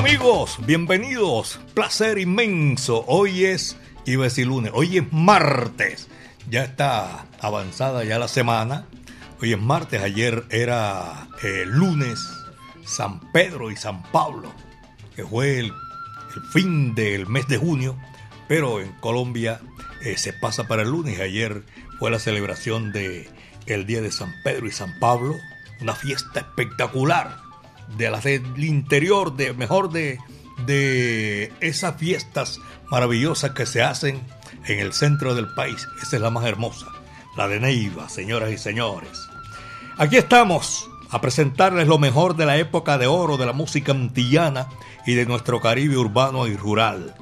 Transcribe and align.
Amigos, 0.00 0.56
bienvenidos. 0.64 1.60
Placer 1.74 2.16
inmenso. 2.16 3.04
Hoy 3.06 3.44
es, 3.44 3.76
iba 4.06 4.22
a 4.22 4.28
decir 4.28 4.46
lunes, 4.46 4.72
hoy 4.74 4.96
es 4.96 5.12
martes. 5.12 6.08
Ya 6.48 6.64
está 6.64 7.26
avanzada 7.38 8.02
ya 8.04 8.18
la 8.18 8.26
semana. 8.26 8.86
Hoy 9.42 9.52
es 9.52 9.60
martes, 9.60 10.02
ayer 10.02 10.44
era 10.48 11.28
eh, 11.42 11.64
lunes, 11.66 12.18
San 12.82 13.30
Pedro 13.32 13.70
y 13.70 13.76
San 13.76 14.02
Pablo, 14.04 14.50
que 15.16 15.22
fue 15.22 15.58
el, 15.58 15.74
fin 16.50 16.94
del 16.94 17.26
mes 17.26 17.46
de 17.46 17.58
junio, 17.58 17.98
pero 18.48 18.80
en 18.80 18.92
Colombia 19.00 19.60
eh, 20.02 20.16
se 20.16 20.32
pasa 20.32 20.66
para 20.66 20.80
el 20.80 20.88
lunes. 20.88 21.20
Ayer 21.20 21.62
fue 21.98 22.10
la 22.10 22.18
celebración 22.18 22.90
de 22.90 23.28
el 23.66 23.84
día 23.84 24.00
de 24.00 24.10
San 24.10 24.32
Pedro 24.44 24.66
y 24.66 24.72
San 24.72 24.98
Pablo, 24.98 25.36
una 25.82 25.94
fiesta 25.94 26.40
espectacular 26.40 27.49
de 27.96 28.10
las 28.10 28.24
del 28.24 28.64
interior, 28.64 29.36
de 29.36 29.52
mejor 29.52 29.90
de, 29.90 30.18
de 30.66 31.52
esas 31.60 31.96
fiestas 31.96 32.60
maravillosas 32.90 33.52
que 33.52 33.66
se 33.66 33.82
hacen 33.82 34.20
en 34.66 34.78
el 34.78 34.92
centro 34.92 35.34
del 35.34 35.48
país. 35.54 35.86
Esa 36.02 36.16
es 36.16 36.22
la 36.22 36.30
más 36.30 36.44
hermosa, 36.44 36.86
la 37.36 37.48
de 37.48 37.60
Neiva, 37.60 38.08
señoras 38.08 38.50
y 38.50 38.58
señores. 38.58 39.28
Aquí 39.96 40.16
estamos 40.16 40.88
a 41.10 41.20
presentarles 41.20 41.88
lo 41.88 41.98
mejor 41.98 42.36
de 42.36 42.46
la 42.46 42.56
época 42.56 42.98
de 42.98 43.06
oro 43.06 43.36
de 43.36 43.46
la 43.46 43.52
música 43.52 43.92
antillana 43.92 44.68
y 45.06 45.14
de 45.14 45.26
nuestro 45.26 45.60
Caribe 45.60 45.96
urbano 45.96 46.46
y 46.46 46.56
rural. 46.56 47.14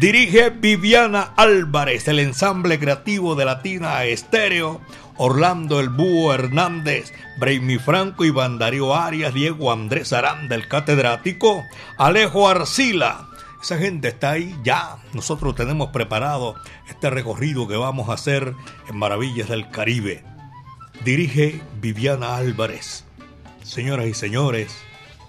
Dirige 0.00 0.50
Viviana 0.50 1.34
Álvarez, 1.36 2.08
el 2.08 2.18
ensamble 2.18 2.78
creativo 2.78 3.34
de 3.34 3.44
Latina 3.44 4.04
Estéreo, 4.04 4.80
Orlando 5.16 5.80
El 5.80 5.90
Búho 5.90 6.32
Hernández, 6.32 7.12
Braimi 7.38 7.78
Franco, 7.78 8.24
y 8.24 8.32
Darío 8.32 8.94
Arias, 8.94 9.34
Diego 9.34 9.72
Andrés 9.72 10.12
Aranda, 10.12 10.54
el 10.54 10.68
catedrático, 10.68 11.64
Alejo 11.98 12.48
Arcila. 12.48 13.28
Esa 13.62 13.78
gente 13.78 14.08
está 14.08 14.32
ahí 14.32 14.56
ya. 14.64 14.96
Nosotros 15.12 15.54
tenemos 15.54 15.90
preparado 15.90 16.56
este 16.88 17.10
recorrido 17.10 17.68
que 17.68 17.76
vamos 17.76 18.08
a 18.08 18.14
hacer 18.14 18.54
en 18.88 18.96
Maravillas 18.96 19.48
del 19.48 19.70
Caribe. 19.70 20.24
Dirige 21.04 21.60
Viviana 21.80 22.36
Álvarez. 22.36 23.04
Señoras 23.62 24.06
y 24.06 24.14
señores, 24.14 24.76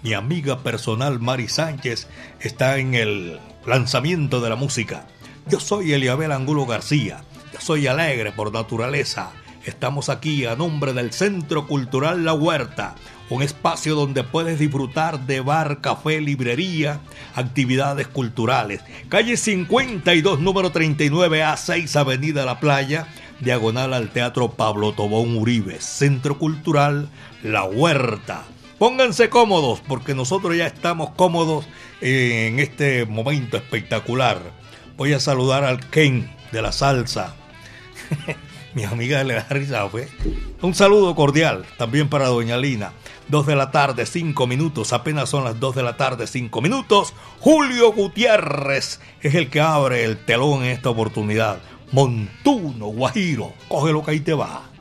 mi 0.01 0.13
amiga 0.13 0.59
personal 0.63 1.19
Mari 1.19 1.47
Sánchez 1.47 2.07
está 2.39 2.77
en 2.77 2.95
el 2.95 3.39
lanzamiento 3.65 4.41
de 4.41 4.49
la 4.49 4.55
música. 4.55 5.05
Yo 5.47 5.59
soy 5.59 5.93
Eliabel 5.93 6.31
Angulo 6.31 6.65
García. 6.65 7.23
Yo 7.53 7.59
soy 7.59 7.85
alegre 7.85 8.31
por 8.31 8.51
naturaleza 8.51 9.31
Estamos 9.65 10.09
aquí 10.09 10.45
a 10.45 10.57
nombre 10.57 10.91
del 10.91 11.13
Centro 11.13 11.67
Cultural 11.67 12.25
La 12.25 12.33
Huerta, 12.33 12.95
un 13.29 13.41
espacio 13.41 13.95
donde 13.95 14.25
puedes 14.25 14.59
disfrutar 14.59 15.25
de 15.25 15.39
bar, 15.39 15.79
café, 15.79 16.19
librería, 16.19 16.99
actividades 17.33 18.07
culturales. 18.07 18.81
Calle 19.07 19.37
52, 19.37 20.41
número 20.41 20.71
39 20.71 21.45
A6, 21.45 21.95
Avenida 21.95 22.43
La 22.43 22.59
Playa, 22.59 23.07
diagonal 23.39 23.93
al 23.93 24.09
Teatro 24.09 24.49
Pablo 24.51 24.91
Tobón 24.91 25.37
Uribe, 25.37 25.79
Centro 25.79 26.37
Cultural 26.37 27.07
La 27.41 27.63
Huerta. 27.63 28.43
Pónganse 28.77 29.29
cómodos 29.29 29.79
porque 29.87 30.13
nosotros 30.13 30.57
ya 30.57 30.67
estamos 30.67 31.11
cómodos 31.11 31.65
en 32.01 32.59
este 32.59 33.05
momento 33.05 33.55
espectacular. 33.55 34.41
Voy 34.97 35.13
a 35.13 35.21
saludar 35.21 35.63
al 35.63 35.89
Ken 35.89 36.29
de 36.51 36.61
la 36.61 36.73
salsa. 36.73 37.33
mi 38.73 38.83
amiga 38.83 39.23
le 39.23 39.35
da 39.35 39.47
risa, 39.49 39.87
fue. 39.89 40.07
Un 40.61 40.73
saludo 40.73 41.15
cordial 41.15 41.65
también 41.77 42.09
para 42.09 42.27
doña 42.27 42.57
Lina. 42.57 42.93
Dos 43.27 43.45
de 43.45 43.55
la 43.55 43.71
tarde, 43.71 44.05
cinco 44.05 44.47
minutos, 44.47 44.91
apenas 44.93 45.29
son 45.29 45.43
las 45.43 45.59
dos 45.59 45.75
de 45.75 45.83
la 45.83 45.95
tarde, 45.95 46.27
cinco 46.27 46.61
minutos. 46.61 47.13
Julio 47.39 47.93
Gutiérrez 47.93 48.99
es 49.21 49.35
el 49.35 49.49
que 49.49 49.61
abre 49.61 50.03
el 50.03 50.17
telón 50.17 50.63
en 50.63 50.71
esta 50.71 50.89
oportunidad. 50.89 51.59
Montuno, 51.91 52.87
Guajiro, 52.87 53.53
coge 53.67 53.93
lo 53.93 54.03
que 54.03 54.11
ahí 54.11 54.19
te 54.19 54.33
va. 54.33 54.72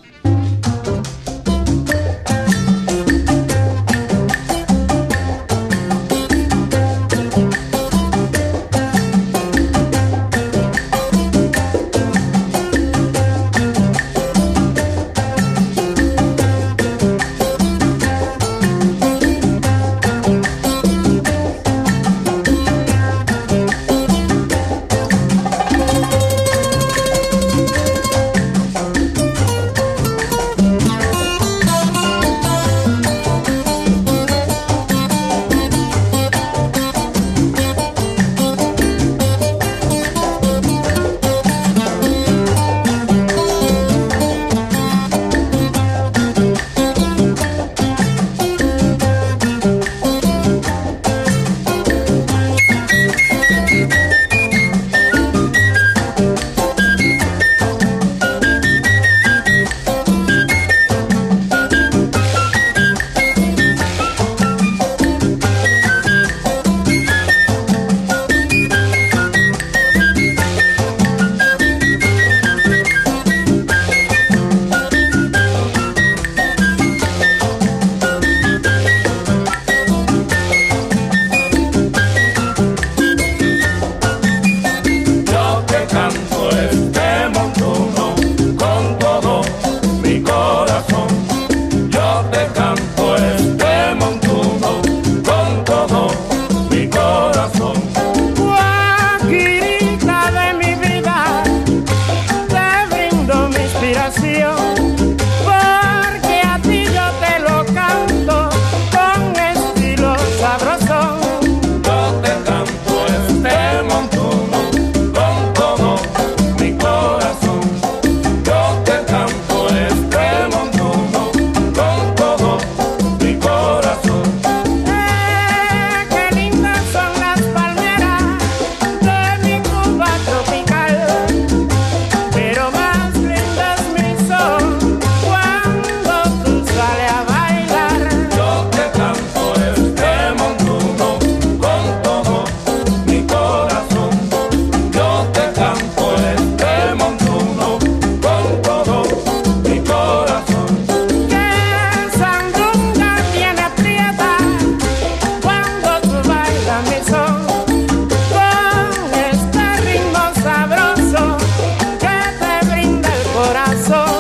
corazón. 163.53 164.12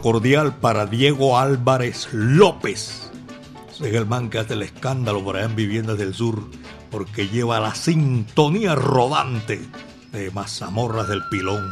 Cordial 0.00 0.56
para 0.56 0.86
Diego 0.86 1.38
Álvarez 1.38 2.08
López. 2.12 3.10
Es 3.70 3.80
el 3.80 4.06
man 4.06 4.30
que 4.30 4.38
hace 4.38 4.54
el 4.54 4.62
escándalo 4.62 5.22
por 5.22 5.36
allá 5.36 5.46
en 5.46 5.56
Viviendas 5.56 5.98
del 5.98 6.14
Sur 6.14 6.42
porque 6.90 7.28
lleva 7.28 7.60
la 7.60 7.74
sintonía 7.74 8.74
rodante 8.74 9.60
de 10.12 10.30
Mazamorras 10.30 11.08
del 11.08 11.22
Pilón. 11.28 11.62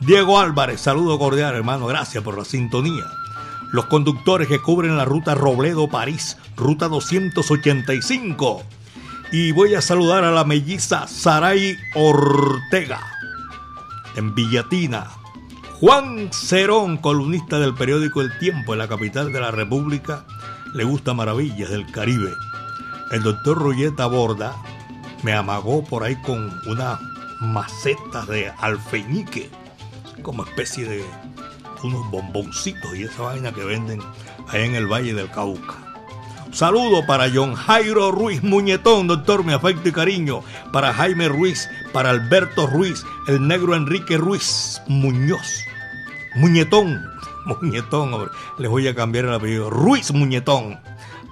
Diego 0.00 0.38
Álvarez, 0.38 0.80
saludo 0.80 1.18
cordial 1.18 1.54
hermano, 1.54 1.86
gracias 1.86 2.22
por 2.22 2.38
la 2.38 2.44
sintonía. 2.44 3.04
Los 3.72 3.86
conductores 3.86 4.48
que 4.48 4.60
cubren 4.60 4.96
la 4.96 5.04
ruta 5.04 5.34
Robledo-París, 5.34 6.36
ruta 6.56 6.88
285. 6.88 8.62
Y 9.32 9.52
voy 9.52 9.74
a 9.74 9.82
saludar 9.82 10.24
a 10.24 10.30
la 10.30 10.44
melliza 10.44 11.06
Saray 11.08 11.76
Ortega 11.94 13.00
en 14.16 14.34
Villatina. 14.34 15.15
Juan 15.78 16.30
Cerón, 16.32 16.96
columnista 16.96 17.58
del 17.58 17.74
periódico 17.74 18.22
El 18.22 18.38
Tiempo 18.38 18.72
en 18.72 18.78
la 18.78 18.88
capital 18.88 19.30
de 19.30 19.40
la 19.40 19.50
República, 19.50 20.24
le 20.72 20.84
gusta 20.84 21.12
Maravillas 21.12 21.68
del 21.68 21.90
Caribe. 21.92 22.32
El 23.10 23.22
doctor 23.22 23.58
Rulleta 23.58 24.06
Borda 24.06 24.56
me 25.22 25.34
amagó 25.34 25.84
por 25.84 26.02
ahí 26.02 26.16
con 26.22 26.50
una 26.66 26.98
maceta 27.40 28.24
de 28.24 28.50
alfeñique, 28.58 29.50
como 30.22 30.44
especie 30.44 30.88
de 30.88 31.04
unos 31.82 32.10
bomboncitos 32.10 32.96
y 32.96 33.02
esa 33.02 33.24
vaina 33.24 33.52
que 33.52 33.62
venden 33.62 34.00
ahí 34.48 34.64
en 34.64 34.76
el 34.76 34.86
Valle 34.86 35.12
del 35.12 35.30
Cauca. 35.30 35.74
Saludo 36.52 37.04
para 37.04 37.30
John 37.30 37.54
Jairo 37.54 38.12
Ruiz 38.12 38.42
Muñetón, 38.42 39.08
doctor, 39.08 39.44
mi 39.44 39.52
afecto 39.52 39.90
y 39.90 39.92
cariño. 39.92 40.40
Para 40.72 40.94
Jaime 40.94 41.28
Ruiz, 41.28 41.68
para 41.92 42.08
Alberto 42.08 42.66
Ruiz, 42.66 43.04
el 43.26 43.46
negro 43.48 43.74
Enrique 43.74 44.16
Ruiz 44.16 44.80
Muñoz. 44.86 45.64
Muñetón, 46.36 47.04
Muñetón. 47.44 48.30
Les 48.58 48.70
voy 48.70 48.86
a 48.86 48.94
cambiar 48.94 49.24
el 49.24 49.34
apellido. 49.34 49.70
Ruiz 49.70 50.12
Muñetón. 50.12 50.78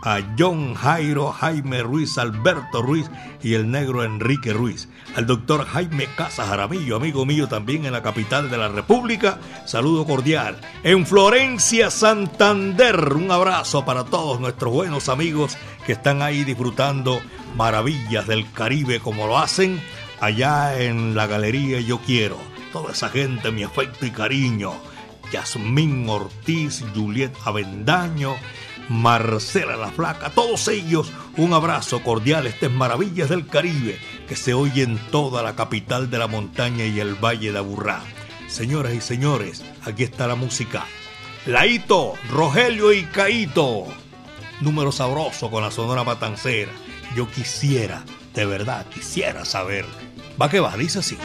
A 0.03 0.21
John 0.39 0.75
Jairo, 0.75 1.33
Jaime 1.33 1.83
Ruiz, 1.83 2.19
Alberto 2.19 2.83
Ruiz 2.83 3.11
y 3.43 3.55
el 3.55 3.71
negro 3.71 4.05
Enrique 4.05 4.53
Ruiz. 4.53 4.89
Al 5.17 5.27
doctor 5.27 5.65
Jaime 5.65 6.09
Casa 6.15 6.45
Jaramillo, 6.45 6.97
amigo 6.97 7.25
mío 7.25 7.49
también 7.49 7.87
en 7.87 7.93
la 7.93 8.03
capital 8.03 8.51
de 8.51 8.59
la 8.59 8.69
República. 8.69 9.39
Saludo 9.65 10.05
cordial. 10.05 10.59
En 10.83 11.07
Florencia, 11.07 11.91
Santander. 11.91 13.15
Un 13.15 13.31
abrazo 13.31 13.87
para 13.87 14.05
todos 14.05 14.41
nuestros 14.41 14.75
buenos 14.75 15.09
amigos 15.09 15.57
que 15.87 15.93
están 15.93 16.21
ahí 16.21 16.45
disfrutando 16.45 17.23
maravillas 17.57 18.27
del 18.27 18.51
Caribe 18.53 19.01
como 19.01 19.27
lo 19.27 19.39
hacen 19.39 19.81
allá 20.25 20.81
en 20.81 21.15
la 21.15 21.27
Galería 21.27 21.81
Yo 21.81 21.99
Quiero. 21.99 22.39
Toda 22.73 22.93
esa 22.93 23.09
gente, 23.09 23.51
mi 23.53 23.63
afecto 23.63 24.07
y 24.07 24.11
cariño 24.11 24.73
Yasmín 25.31 26.09
Ortiz, 26.09 26.85
Juliet 26.95 27.33
Avendaño, 27.45 28.37
Marcela 28.89 29.77
la 29.77 29.91
Flaca, 29.91 30.31
todos 30.31 30.69
ellos 30.69 31.13
un 31.37 31.53
abrazo 31.53 32.03
cordial. 32.03 32.47
Estas 32.47 32.71
Maravillas 32.71 33.29
del 33.29 33.47
Caribe 33.47 33.99
que 34.29 34.37
se 34.37 34.55
oye 34.55 34.83
en 34.83 34.99
toda 35.11 35.43
la 35.43 35.57
capital 35.57 36.11
de 36.11 36.19
la 36.19 36.27
montaña 36.27 36.87
y 36.87 37.01
el 37.01 37.15
Valle 37.15 37.53
de 37.53 37.59
Aburrá. 37.59 38.03
Señoras 38.49 38.95
y 38.95 39.01
señores, 39.01 39.65
aquí 39.85 40.05
está 40.05 40.27
la 40.27 40.35
música. 40.35 40.85
Laito, 41.47 42.15
Rogelio 42.31 42.93
y 42.93 43.03
Caito. 43.05 43.87
Número 44.61 44.93
sabroso 44.93 45.51
con 45.51 45.63
la 45.63 45.71
sonora 45.71 46.05
matancera. 46.05 46.73
Yo 47.15 47.31
quisiera, 47.31 48.05
de 48.35 48.47
verdad, 48.47 48.87
quisiera 48.87 49.45
saber. 49.45 49.85
Va 50.41 50.49
que 50.49 50.61
va, 50.61 50.77
dice 50.77 50.99
así. 50.99 51.17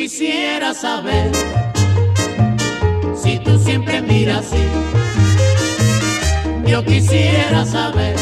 quisiera 0.00 0.74
saber 0.74 1.30
si 3.14 3.38
tú 3.38 3.58
siempre 3.58 4.00
miras 4.02 4.46
así. 4.46 4.64
Yo 6.66 6.84
quisiera 6.84 7.64
saber 7.64 8.16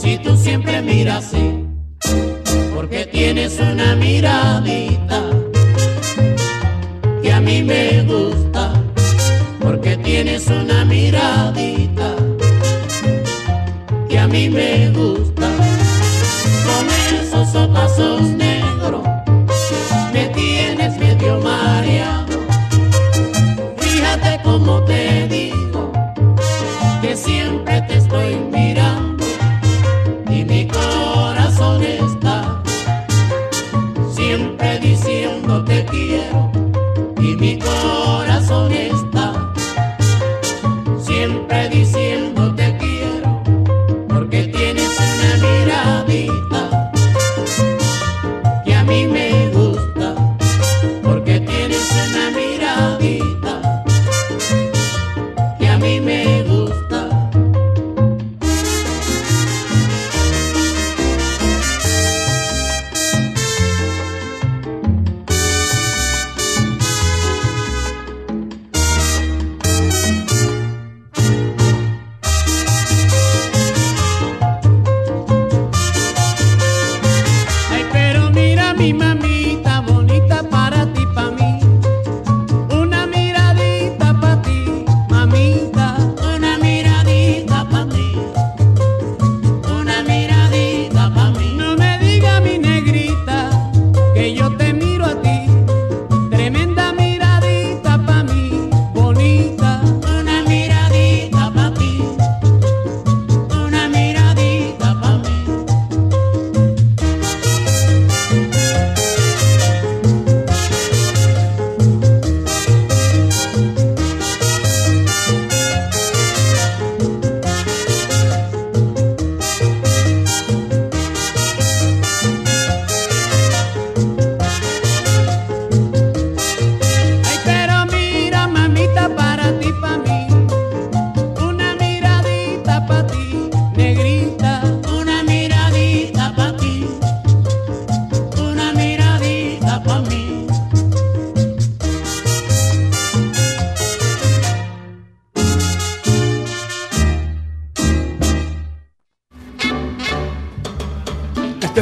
si 0.00 0.18
tú 0.18 0.36
siempre 0.36 0.82
miras 0.82 1.26
así. 1.26 1.65
Porque 2.76 3.06
tienes 3.06 3.58
una 3.58 3.96
miradita 3.96 5.22
que 7.22 7.32
a 7.32 7.40
mí 7.40 7.62
me 7.62 8.02
gusta. 8.02 8.70
Porque 9.58 9.96
tienes 9.96 10.46
una 10.48 10.84
miradita 10.84 12.14
que 14.10 14.18
a 14.18 14.28
mí 14.28 14.50
me 14.50 14.90
gusta. 14.90 15.48
Con 16.66 16.86
esos 17.18 17.66
pasos 17.68 18.20
negros 18.20 18.55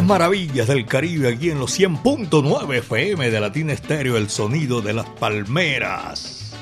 maravillas 0.04 0.68
del 0.68 0.86
Caribe 0.86 1.28
aquí 1.28 1.50
en 1.50 1.58
los 1.58 1.78
100.9 1.78 2.78
FM 2.78 3.30
de 3.30 3.40
Latina 3.40 3.72
Estéreo, 3.72 4.16
el 4.16 4.28
sonido 4.28 4.82
de 4.82 4.92
las 4.92 5.08
palmeras. 5.08 6.54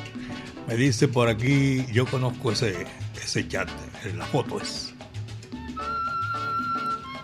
Me 0.69 0.77
dice 0.77 1.09
por 1.09 1.29
aquí, 1.29 1.85
yo 1.93 2.07
conozco 2.07 2.53
ese, 2.53 2.87
ese 3.23 3.47
chat, 3.49 3.69
la 4.17 4.27
foto 4.27 4.61
es. 4.61 4.95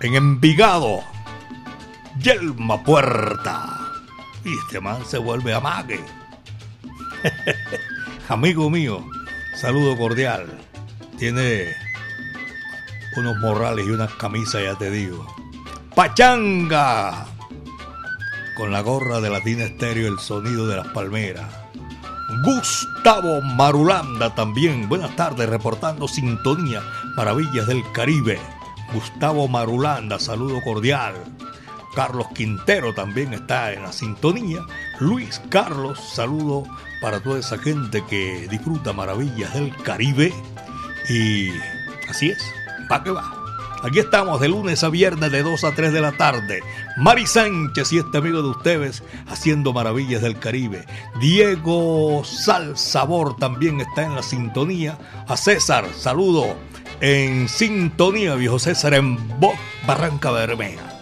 En 0.00 0.14
Envigado, 0.14 1.00
Yelma 2.20 2.82
Puerta. 2.82 3.92
Y 4.44 4.56
este 4.64 4.80
man 4.80 5.04
se 5.06 5.18
vuelve 5.18 5.52
a 5.54 5.60
mague. 5.60 6.00
Amigo 8.28 8.70
mío, 8.70 9.04
saludo 9.56 9.96
cordial. 9.96 10.46
Tiene 11.18 11.74
unos 13.16 13.36
morrales 13.38 13.86
y 13.86 13.90
unas 13.90 14.12
camisas, 14.14 14.62
ya 14.62 14.74
te 14.76 14.90
digo. 14.90 15.37
Pachanga. 15.98 17.26
Con 18.56 18.70
la 18.70 18.82
gorra 18.82 19.20
de 19.20 19.30
Latina 19.30 19.64
Estéreo, 19.64 20.06
el 20.06 20.20
sonido 20.20 20.68
de 20.68 20.76
las 20.76 20.86
palmeras. 20.86 21.52
Gustavo 22.44 23.42
Marulanda 23.42 24.32
también. 24.32 24.88
Buenas 24.88 25.16
tardes, 25.16 25.48
reportando 25.48 26.06
sintonía, 26.06 26.84
maravillas 27.16 27.66
del 27.66 27.82
Caribe. 27.90 28.38
Gustavo 28.94 29.48
Marulanda, 29.48 30.20
saludo 30.20 30.62
cordial. 30.62 31.14
Carlos 31.96 32.28
Quintero 32.32 32.94
también 32.94 33.34
está 33.34 33.72
en 33.72 33.82
la 33.82 33.90
sintonía. 33.90 34.60
Luis 35.00 35.42
Carlos, 35.48 35.98
saludo 36.14 36.62
para 37.02 37.18
toda 37.18 37.40
esa 37.40 37.58
gente 37.58 38.04
que 38.08 38.46
disfruta 38.48 38.92
maravillas 38.92 39.52
del 39.52 39.74
Caribe. 39.78 40.32
Y 41.10 41.48
así 42.08 42.30
es, 42.30 42.38
va 42.88 43.02
que 43.02 43.10
va. 43.10 43.37
Aquí 43.82 44.00
estamos 44.00 44.40
de 44.40 44.48
lunes 44.48 44.82
a 44.82 44.88
viernes 44.88 45.30
de 45.30 45.44
2 45.44 45.62
a 45.62 45.72
3 45.72 45.92
de 45.92 46.00
la 46.00 46.10
tarde. 46.10 46.62
Mari 46.96 47.28
Sánchez 47.28 47.92
y 47.92 47.98
este 47.98 48.18
amigo 48.18 48.42
de 48.42 48.48
ustedes 48.48 49.04
haciendo 49.28 49.72
maravillas 49.72 50.20
del 50.20 50.36
Caribe. 50.36 50.84
Diego 51.20 52.24
Sal 52.24 52.76
Sabor 52.76 53.36
también 53.36 53.80
está 53.80 54.02
en 54.02 54.16
la 54.16 54.22
sintonía. 54.24 54.98
A 55.28 55.36
César, 55.36 55.86
saludo 55.96 56.56
en 57.00 57.48
sintonía, 57.48 58.34
viejo 58.34 58.58
César, 58.58 58.94
en 58.94 59.16
Barranca 59.86 60.32
Bermeja. 60.32 60.98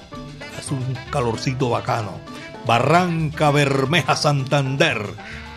Es 0.59 0.71
un 0.71 0.85
calorcito 1.11 1.71
bacano. 1.71 2.21
Barranca 2.67 3.51
Bermeja, 3.53 4.17
Santander, 4.17 5.01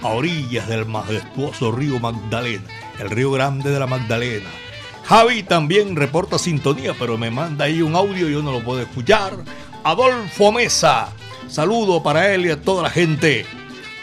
a 0.01 0.07
orillas 0.07 0.69
del 0.69 0.85
majestuoso 0.85 1.73
río 1.73 1.99
Magdalena, 1.99 2.63
el 2.97 3.09
río 3.09 3.31
grande 3.31 3.71
de 3.71 3.79
la 3.79 3.87
Magdalena 3.87 4.49
Javi 5.09 5.41
también 5.41 5.95
reporta 5.95 6.37
sintonía, 6.37 6.93
pero 6.93 7.17
me 7.17 7.31
manda 7.31 7.65
ahí 7.65 7.81
un 7.81 7.95
audio 7.95 8.29
y 8.29 8.33
yo 8.33 8.43
no 8.43 8.51
lo 8.51 8.63
puedo 8.63 8.79
escuchar. 8.79 9.43
Adolfo 9.83 10.51
Mesa, 10.51 11.09
saludo 11.47 12.03
para 12.03 12.31
él 12.31 12.45
y 12.45 12.51
a 12.51 12.61
toda 12.61 12.83
la 12.83 12.91
gente. 12.91 13.43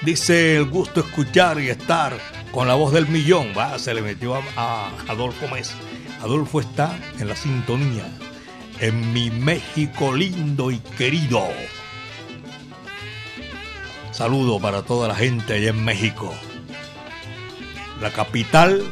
Dice 0.02 0.56
el 0.56 0.64
gusto 0.64 0.98
escuchar 0.98 1.60
y 1.60 1.68
estar 1.68 2.18
con 2.50 2.66
la 2.66 2.74
voz 2.74 2.92
del 2.92 3.06
millón. 3.06 3.52
Va, 3.56 3.78
se 3.78 3.94
le 3.94 4.02
metió 4.02 4.34
a, 4.56 4.90
Adolfo 5.06 5.46
Mesa. 5.46 5.76
Adolfo 6.22 6.58
está 6.58 6.98
en 7.20 7.28
la 7.28 7.36
sintonía. 7.36 8.10
En 8.80 9.12
mi 9.12 9.30
México 9.30 10.12
lindo 10.12 10.72
y 10.72 10.80
querido. 10.80 11.46
Saludo 14.10 14.58
para 14.58 14.82
toda 14.82 15.06
la 15.06 15.14
gente 15.14 15.54
allá 15.54 15.70
en 15.70 15.84
México. 15.84 16.34
La 18.00 18.10
capital 18.10 18.82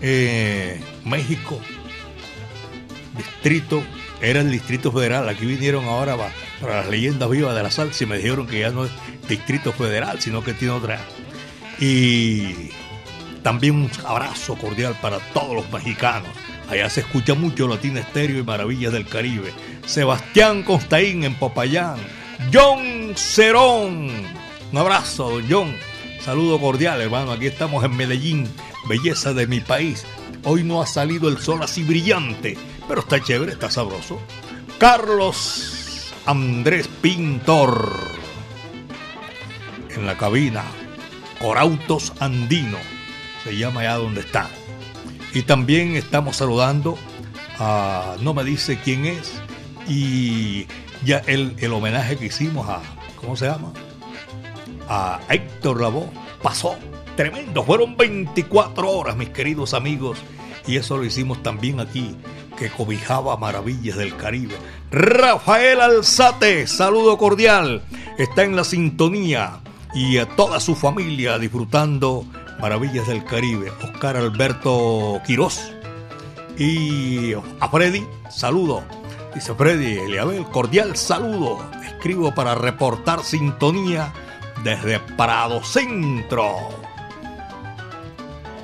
eh, 0.00 0.80
México, 1.04 1.60
distrito, 3.16 3.82
era 4.20 4.40
el 4.40 4.50
Distrito 4.50 4.92
Federal. 4.92 5.28
Aquí 5.28 5.46
vinieron 5.46 5.84
ahora 5.84 6.16
para, 6.60 6.76
las 6.82 6.88
leyendas 6.88 7.28
vivas 7.30 7.54
de 7.54 7.62
la 7.62 7.70
salsa 7.70 8.04
y 8.04 8.06
me 8.06 8.16
dijeron 8.16 8.46
que 8.46 8.60
ya 8.60 8.70
no 8.70 8.84
es 8.84 8.90
Distrito 9.28 9.72
Federal, 9.72 10.20
sino 10.20 10.42
que 10.42 10.54
tiene 10.54 10.74
otra. 10.74 11.00
Y 11.78 12.70
también 13.42 13.76
un 13.76 13.90
abrazo 14.04 14.56
cordial 14.56 14.96
para 15.00 15.18
todos 15.32 15.54
los 15.54 15.70
mexicanos. 15.70 16.30
Allá 16.68 16.90
se 16.90 17.00
escucha 17.00 17.34
mucho 17.34 17.68
Latina 17.68 18.00
Estéreo 18.00 18.40
y 18.40 18.42
Maravillas 18.42 18.92
del 18.92 19.06
Caribe. 19.06 19.52
Sebastián 19.86 20.62
Constaín 20.62 21.22
en 21.24 21.34
Popayán. 21.34 21.96
John 22.52 23.12
Cerón. 23.14 24.10
Un 24.72 24.78
abrazo, 24.78 25.30
don 25.30 25.44
John. 25.48 25.76
Saludo 26.20 26.58
cordial, 26.58 27.00
hermano. 27.00 27.30
Aquí 27.30 27.46
estamos 27.46 27.84
en 27.84 27.96
Medellín, 27.96 28.48
belleza 28.88 29.32
de 29.32 29.46
mi 29.46 29.60
país. 29.60 30.04
Hoy 30.44 30.64
no 30.64 30.80
ha 30.80 30.86
salido 30.86 31.28
el 31.28 31.38
sol 31.38 31.62
así 31.62 31.82
brillante, 31.82 32.56
pero 32.88 33.00
está 33.00 33.20
chévere, 33.20 33.52
está 33.52 33.70
sabroso. 33.70 34.20
Carlos 34.78 36.12
Andrés 36.26 36.88
Pintor 37.00 38.16
en 39.90 40.06
la 40.06 40.16
cabina. 40.16 40.64
Corautos 41.40 42.12
Andino 42.20 42.78
se 43.44 43.56
llama 43.56 43.82
ya 43.82 43.96
donde 43.96 44.20
está. 44.20 44.48
Y 45.34 45.42
también 45.42 45.96
estamos 45.96 46.36
saludando 46.36 46.96
a, 47.58 48.16
no 48.20 48.34
me 48.34 48.44
dice 48.44 48.78
quién 48.82 49.04
es, 49.06 49.34
y 49.88 50.66
ya 51.04 51.18
el, 51.26 51.54
el 51.58 51.72
homenaje 51.72 52.16
que 52.16 52.26
hicimos 52.26 52.68
a, 52.68 52.80
¿cómo 53.20 53.36
se 53.36 53.46
llama? 53.46 53.72
A 54.88 55.20
Héctor 55.28 55.80
Lavoe 55.80 56.08
pasó 56.42 56.76
tremendo. 57.16 57.64
Fueron 57.64 57.96
24 57.96 58.88
horas, 58.88 59.16
mis 59.16 59.30
queridos 59.30 59.74
amigos. 59.74 60.18
Y 60.66 60.76
eso 60.76 60.96
lo 60.96 61.04
hicimos 61.04 61.42
también 61.42 61.80
aquí, 61.80 62.16
que 62.58 62.70
cobijaba 62.70 63.36
maravillas 63.36 63.96
del 63.96 64.16
Caribe. 64.16 64.54
Rafael 64.90 65.80
Alzate, 65.80 66.66
saludo 66.66 67.16
cordial. 67.18 67.82
Está 68.18 68.44
en 68.44 68.56
la 68.56 68.64
sintonía 68.64 69.60
y 69.94 70.18
a 70.18 70.26
toda 70.26 70.60
su 70.60 70.74
familia 70.74 71.38
disfrutando 71.38 72.24
maravillas 72.60 73.06
del 73.06 73.24
Caribe. 73.24 73.72
Oscar 73.82 74.16
Alberto 74.16 75.20
Quirós. 75.26 75.72
Y 76.58 77.32
a 77.34 77.68
Freddy, 77.68 78.06
saludo. 78.30 78.82
Dice 79.34 79.54
Freddy 79.54 79.98
Eliabel, 79.98 80.44
cordial 80.46 80.96
saludo. 80.96 81.58
Escribo 81.84 82.34
para 82.34 82.54
reportar 82.54 83.22
sintonía 83.22 84.12
desde 84.64 84.98
Prado 84.98 85.62
Centro. 85.62 86.85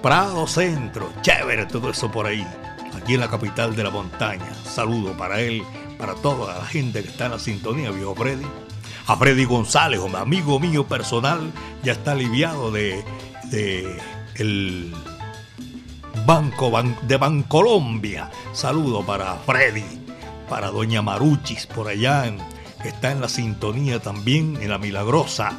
Prado 0.02 0.48
Centro, 0.48 1.12
chévere 1.22 1.66
todo 1.66 1.88
eso 1.88 2.10
por 2.10 2.26
ahí, 2.26 2.44
aquí 2.92 3.14
en 3.14 3.20
la 3.20 3.30
capital 3.30 3.76
de 3.76 3.84
la 3.84 3.90
montaña. 3.90 4.52
Saludo 4.64 5.16
para 5.16 5.40
él, 5.40 5.62
para 5.96 6.14
toda 6.16 6.58
la 6.58 6.64
gente 6.64 7.04
que 7.04 7.08
está 7.08 7.26
en 7.26 7.32
la 7.32 7.38
sintonía, 7.38 7.92
viejo 7.92 8.12
Freddy. 8.16 8.44
A 9.06 9.16
Freddy 9.16 9.44
González, 9.44 10.00
amigo 10.16 10.58
mío 10.58 10.88
personal, 10.88 11.52
ya 11.84 11.92
está 11.92 12.12
aliviado 12.12 12.72
de, 12.72 13.04
el 14.34 14.92
Banco 16.26 16.72
de 17.02 17.16
Bancolombia. 17.16 18.28
Saludo 18.52 19.06
para 19.06 19.36
Freddy, 19.46 19.84
para 20.48 20.72
Doña 20.72 21.00
Maruchis 21.00 21.68
por 21.68 21.86
allá, 21.86 22.26
en, 22.26 22.38
está 22.84 23.12
en 23.12 23.20
la 23.20 23.28
sintonía 23.28 24.00
también, 24.00 24.58
en 24.60 24.70
la 24.70 24.78
Milagrosa. 24.78 25.52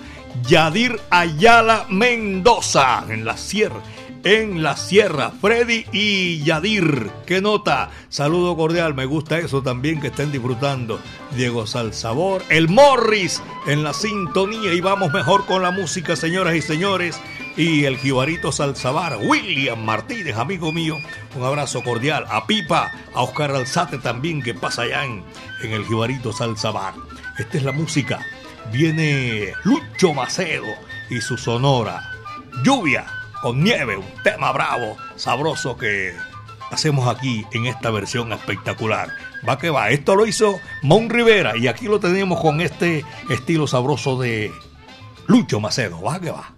Yadir 0.45 0.99
Ayala 1.12 1.86
Mendoza, 1.89 3.06
en 3.08 3.23
la 3.23 3.38
sierra 3.38 3.82
en 4.24 4.64
la 4.64 4.78
sierra. 4.78 5.32
Freddy 5.32 5.86
y 5.92 6.44
Yadir, 6.44 7.12
¿qué 7.26 7.42
nota? 7.42 7.92
Saludo 8.10 8.56
cordial, 8.56 8.94
me 8.94 9.06
gusta 9.06 9.38
eso 9.38 9.62
también 9.62 10.00
que 10.00 10.08
estén 10.08 10.32
disfrutando. 10.32 11.00
Diego 11.36 11.68
Salsabor, 11.68 12.44
el 12.50 12.70
Morris 12.70 13.42
en 13.68 13.84
la 13.84 13.94
sintonía 13.94 14.74
y 14.74 14.82
vamos 14.82 15.12
mejor 15.14 15.46
con 15.46 15.62
la 15.62 15.72
música, 15.72 16.16
señoras 16.16 16.56
y 16.56 16.62
señores. 16.62 17.20
Y 17.56 17.86
el 17.86 17.98
Jibarito 17.98 18.52
Salsabar, 18.52 19.18
William 19.22 19.84
Martínez, 19.84 20.38
amigo 20.38 20.72
mío, 20.72 20.98
un 21.36 21.44
abrazo 21.44 21.84
cordial. 21.84 22.26
A 22.30 22.48
Pipa, 22.48 22.92
a 23.14 23.22
Oscar 23.22 23.52
Alzate 23.52 24.00
también, 24.00 24.42
que 24.42 24.56
pasa 24.56 24.84
allá 24.84 25.06
en, 25.06 25.24
en 25.62 25.72
el 25.72 25.86
Jibarito 25.86 26.34
Salsabar. 26.34 26.96
Esta 27.38 27.58
es 27.58 27.64
la 27.64 27.72
música. 27.72 28.26
Viene 28.72 29.54
Lucho 29.64 30.14
Macedo 30.14 30.74
y 31.12 31.22
su 31.22 31.38
sonora. 31.38 32.02
Lluvia 32.64 33.06
con 33.43 33.62
nieve, 33.62 33.97
un 33.97 34.06
tema 34.23 34.53
bravo, 34.53 34.95
sabroso 35.17 35.75
que 35.75 36.15
hacemos 36.71 37.13
aquí 37.13 37.45
en 37.51 37.65
esta 37.65 37.91
versión 37.91 38.32
espectacular. 38.32 39.10
Va 39.47 39.58
que 39.58 39.69
va, 39.69 39.89
esto 39.89 40.15
lo 40.15 40.25
hizo 40.25 40.62
Mon 40.82 41.10
Rivera 41.10 41.58
y 41.58 41.67
aquí 41.67 41.88
lo 41.88 41.99
tenemos 41.99 42.39
con 42.39 42.62
este 42.62 43.03
estilo 43.29 43.67
sabroso 43.67 44.17
de 44.17 44.49
Lucho 45.27 45.60
Macedo. 45.60 46.01
Va 46.01 46.21
que 46.21 46.32
va. 46.32 46.53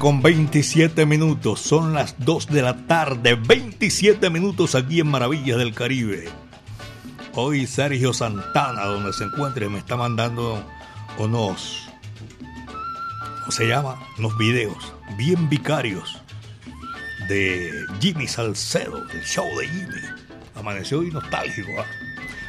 Con 0.00 0.22
27 0.22 1.04
minutos. 1.04 1.60
Son 1.60 1.92
las 1.92 2.14
2 2.24 2.46
de 2.46 2.62
la 2.62 2.86
tarde, 2.86 3.34
27 3.34 4.30
minutos 4.30 4.74
aquí 4.74 5.00
en 5.00 5.08
Maravillas 5.08 5.58
del 5.58 5.74
Caribe. 5.74 6.26
Hoy 7.34 7.66
Sergio 7.66 8.14
Santana, 8.14 8.86
donde 8.86 9.12
se 9.12 9.24
encuentre, 9.24 9.68
me 9.68 9.78
está 9.78 9.96
mandando 9.96 10.64
unos, 11.18 11.90
¿cómo 13.40 13.52
se 13.52 13.68
llama? 13.68 14.02
Unos 14.18 14.36
videos 14.38 14.94
bien 15.18 15.50
vicarios 15.50 16.18
de 17.28 17.70
Jimmy 18.00 18.26
Salcedo, 18.26 19.04
del 19.04 19.22
show 19.22 19.46
de 19.58 19.68
Jimmy. 19.68 20.00
Amaneció 20.54 21.00
hoy 21.00 21.10
nostálgico. 21.10 21.72
¿ah? 21.78 21.84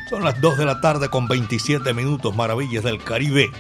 Son 0.10 0.24
las 0.24 0.40
2 0.40 0.58
de 0.58 0.66
la 0.66 0.80
tarde 0.80 1.10
con 1.10 1.28
27 1.28 1.94
minutos, 1.94 2.34
Maravillas 2.34 2.86
del 2.86 3.04
Caribe. 3.04 3.52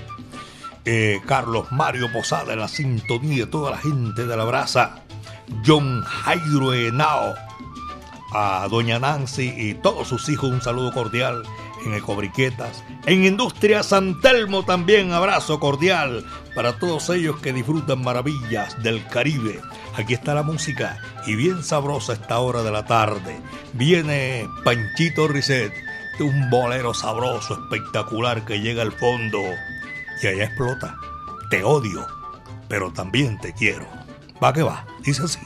Eh, 0.86 1.22
Carlos 1.28 1.72
Mario 1.72 2.12
Posada 2.12 2.56
la 2.56 2.68
sintonía, 2.68 3.50
toda 3.50 3.72
la 3.72 3.78
gente 3.78 4.26
de 4.26 4.36
la 4.36 4.46
brasa, 4.46 5.04
John 5.66 6.02
Jairo 6.02 6.74
Henao, 6.74 7.36
a 8.34 8.68
Doña 8.70 8.98
Nancy 8.98 9.54
y 9.56 9.74
todos 9.76 10.08
sus 10.08 10.28
hijos 10.30 10.50
un 10.50 10.62
saludo 10.62 10.92
cordial 10.92 11.44
en 11.86 11.94
Ecobriquetas, 11.94 12.84
en 13.06 13.26
Industria 13.26 13.84
San 13.84 14.22
Telmo 14.22 14.64
también 14.64 15.12
abrazo 15.12 15.60
cordial 15.60 16.26
para 16.56 16.80
todos 16.80 17.10
ellos 17.10 17.40
que 17.42 17.54
disfrutan 17.54 18.02
maravillas 18.02 18.82
del 18.82 19.06
Caribe. 19.08 19.60
Aquí 19.96 20.14
está 20.14 20.34
la 20.34 20.44
música 20.44 21.00
y 21.28 21.36
bien 21.36 21.64
sabrosa 21.64 22.14
esta 22.14 22.40
hora 22.40 22.64
de 22.64 22.72
la 22.72 22.86
tarde. 22.86 23.40
Viene 23.74 24.48
Panchito 24.64 25.28
Risset, 25.28 25.74
un 26.20 26.50
bolero 26.50 26.94
sabroso, 26.94 27.54
espectacular 27.54 28.46
que 28.46 28.62
llega 28.62 28.84
al 28.84 28.92
fondo 28.92 29.40
y 30.22 30.28
allá 30.28 30.46
explota. 30.46 30.98
Te 31.50 31.64
odio, 31.64 32.06
pero 32.68 32.92
también 32.92 33.40
te 33.40 33.54
quiero. 33.54 33.86
Va 34.44 34.54
que 34.54 34.64
va, 34.64 34.86
dice 35.04 35.24
así. 35.24 35.40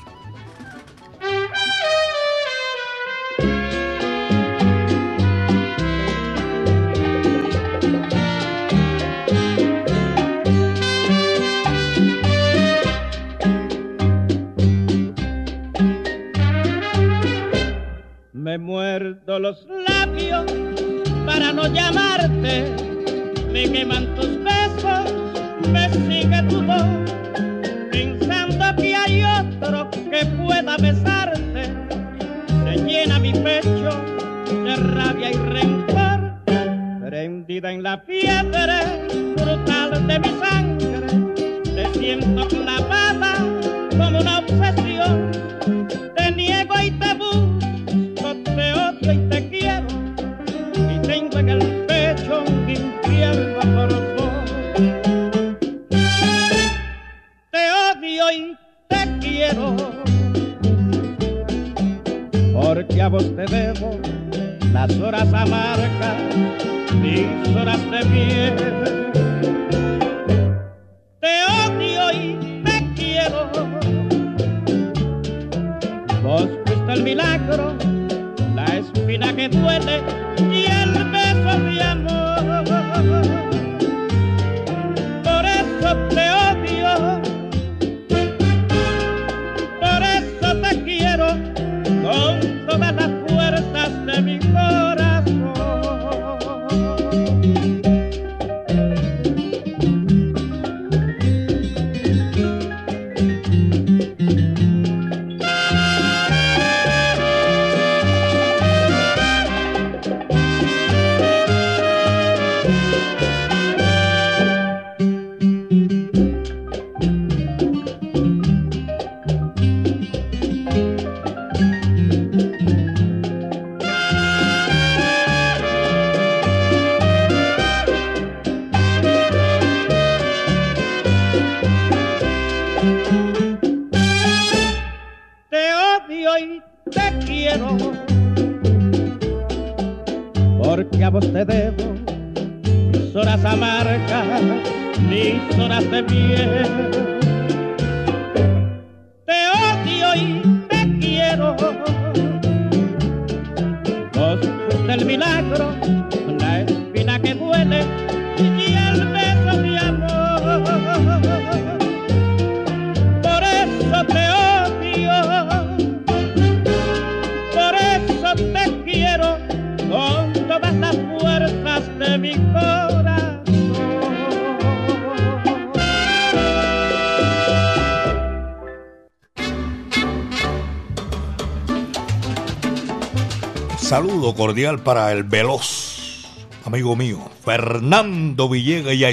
Para 184.85 185.11
el 185.11 185.25
veloz, 185.25 186.23
amigo 186.63 186.95
mío, 186.95 187.29
Fernando 187.43 188.47
Villegas 188.47 188.93
y 188.93 189.03
a 189.03 189.09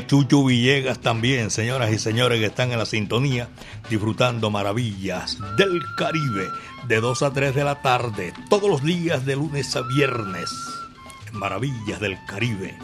Villegas 0.46 1.00
también, 1.00 1.50
señoras 1.50 1.90
y 1.90 1.98
señores 1.98 2.38
que 2.38 2.46
están 2.46 2.70
en 2.70 2.78
la 2.78 2.86
sintonía, 2.86 3.48
disfrutando 3.90 4.50
maravillas 4.50 5.38
del 5.56 5.80
Caribe 5.96 6.46
de 6.86 7.00
2 7.00 7.22
a 7.22 7.32
3 7.32 7.56
de 7.56 7.64
la 7.64 7.82
tarde, 7.82 8.32
todos 8.48 8.70
los 8.70 8.84
días 8.84 9.26
de 9.26 9.34
lunes 9.34 9.74
a 9.74 9.82
viernes. 9.82 10.48
Maravillas 11.32 11.98
del 11.98 12.16
Caribe. 12.24 12.78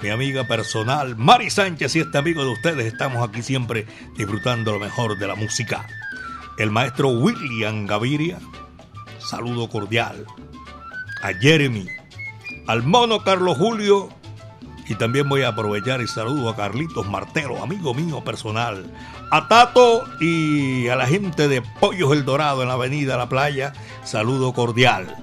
Mi 0.00 0.10
amiga 0.10 0.46
personal, 0.46 1.16
Mari 1.16 1.50
Sánchez 1.50 1.96
y 1.96 2.00
este 2.00 2.18
amigo 2.18 2.44
de 2.44 2.52
ustedes, 2.52 2.86
estamos 2.86 3.28
aquí 3.28 3.42
siempre 3.42 3.88
disfrutando 4.16 4.70
lo 4.70 4.78
mejor 4.78 5.18
de 5.18 5.26
la 5.26 5.34
música. 5.34 5.88
El 6.56 6.70
maestro 6.70 7.08
William 7.08 7.84
Gaviria, 7.88 8.38
saludo 9.18 9.68
cordial 9.68 10.24
a 11.22 11.32
Jeremy, 11.34 11.86
al 12.66 12.82
mono 12.82 13.22
Carlos 13.22 13.56
Julio 13.56 14.08
y 14.88 14.96
también 14.96 15.28
voy 15.28 15.42
a 15.42 15.48
aprovechar 15.48 16.02
y 16.02 16.08
saludo 16.08 16.50
a 16.50 16.56
Carlitos 16.56 17.08
Martelo, 17.08 17.62
amigo 17.62 17.94
mío 17.94 18.22
personal, 18.24 18.84
a 19.30 19.46
Tato 19.46 20.04
y 20.20 20.88
a 20.88 20.96
la 20.96 21.06
gente 21.06 21.46
de 21.46 21.62
Pollos 21.62 22.12
El 22.12 22.24
Dorado 22.24 22.62
en 22.62 22.68
la 22.68 22.74
avenida 22.74 23.16
La 23.16 23.28
Playa, 23.28 23.72
saludo 24.04 24.52
cordial. 24.52 25.16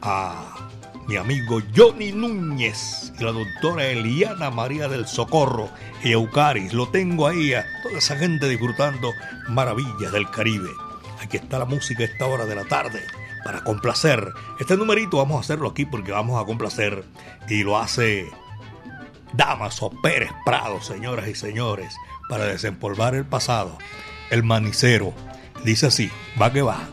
A 0.00 0.70
mi 1.06 1.16
amigo 1.16 1.60
Johnny 1.76 2.12
Núñez 2.12 3.12
y 3.18 3.24
la 3.24 3.32
doctora 3.32 3.86
Eliana 3.86 4.50
María 4.50 4.88
del 4.88 5.06
Socorro 5.06 5.68
y 6.02 6.12
Eucaris, 6.12 6.72
lo 6.72 6.88
tengo 6.88 7.26
ahí 7.26 7.52
a 7.52 7.66
toda 7.82 7.98
esa 7.98 8.16
gente 8.16 8.48
disfrutando 8.48 9.12
maravillas 9.48 10.12
del 10.12 10.30
Caribe. 10.30 10.70
Aquí 11.20 11.36
está 11.36 11.58
la 11.58 11.66
música 11.66 12.04
a 12.04 12.06
esta 12.06 12.26
hora 12.26 12.46
de 12.46 12.54
la 12.54 12.64
tarde 12.64 13.02
para 13.44 13.62
complacer. 13.62 14.32
Este 14.58 14.76
numerito 14.76 15.18
vamos 15.18 15.36
a 15.36 15.40
hacerlo 15.40 15.68
aquí 15.68 15.84
porque 15.84 16.12
vamos 16.12 16.40
a 16.40 16.46
complacer 16.46 17.04
y 17.48 17.62
lo 17.62 17.78
hace 17.78 18.26
Damaso 19.32 19.90
Pérez 20.02 20.30
Prado, 20.44 20.80
señoras 20.80 21.28
y 21.28 21.34
señores, 21.34 21.94
para 22.28 22.46
desempolvar 22.46 23.14
el 23.14 23.24
pasado. 23.24 23.76
El 24.30 24.42
manicero 24.42 25.12
dice 25.64 25.86
así, 25.86 26.10
va 26.40 26.52
que 26.52 26.62
va. 26.62 26.88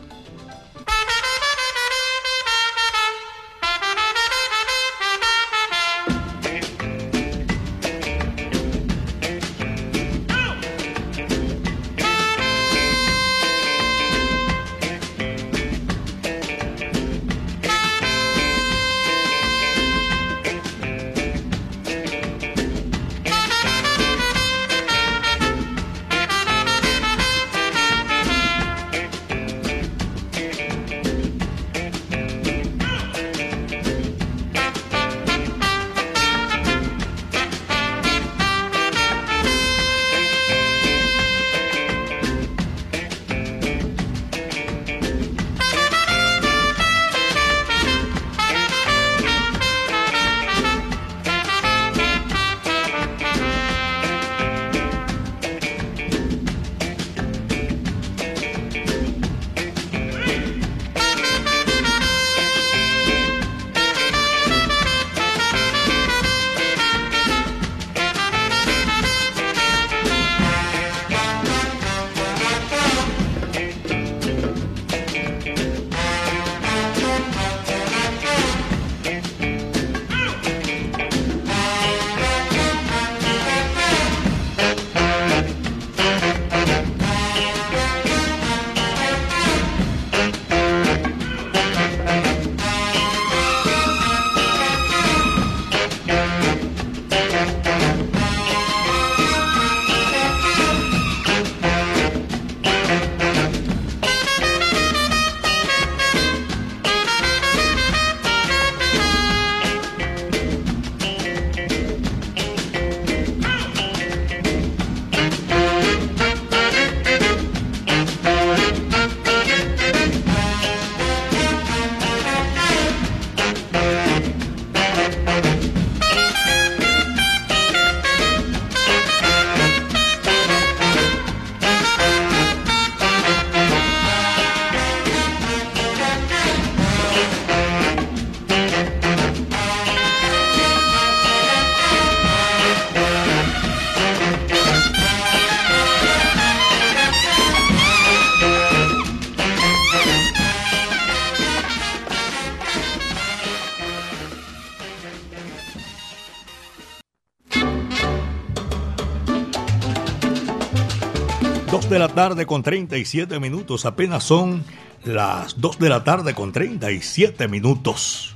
De 161.66 161.98
la 161.98 162.08
tarde 162.08 162.46
con 162.46 162.62
37 162.62 163.38
minutos. 163.38 163.84
Apenas 163.84 164.24
son 164.24 164.64
las 165.04 165.60
2 165.60 165.78
de 165.78 165.88
la 165.90 166.04
tarde 166.04 166.34
con 166.34 166.50
37 166.50 167.48
minutos. 167.48 168.34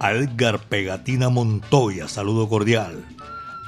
A 0.00 0.12
Edgar 0.12 0.58
Pegatina 0.58 1.28
Montoya, 1.28 2.08
saludo 2.08 2.48
cordial. 2.48 3.04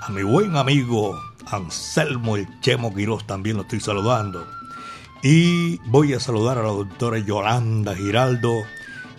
A 0.03 0.11
mi 0.11 0.25
buen 0.25 0.57
amigo 0.57 1.17
Anselmo 1.47 2.37
el 2.37 2.49
Chemo 2.61 2.93
Quirós 2.93 3.25
también 3.25 3.57
lo 3.57 3.63
estoy 3.63 3.81
saludando. 3.81 4.47
Y 5.23 5.79
voy 5.87 6.13
a 6.15 6.21
saludar 6.21 6.59
a 6.59 6.63
la 6.63 6.71
doctora 6.71 7.19
Yolanda 7.19 7.95
Giraldo 7.95 8.65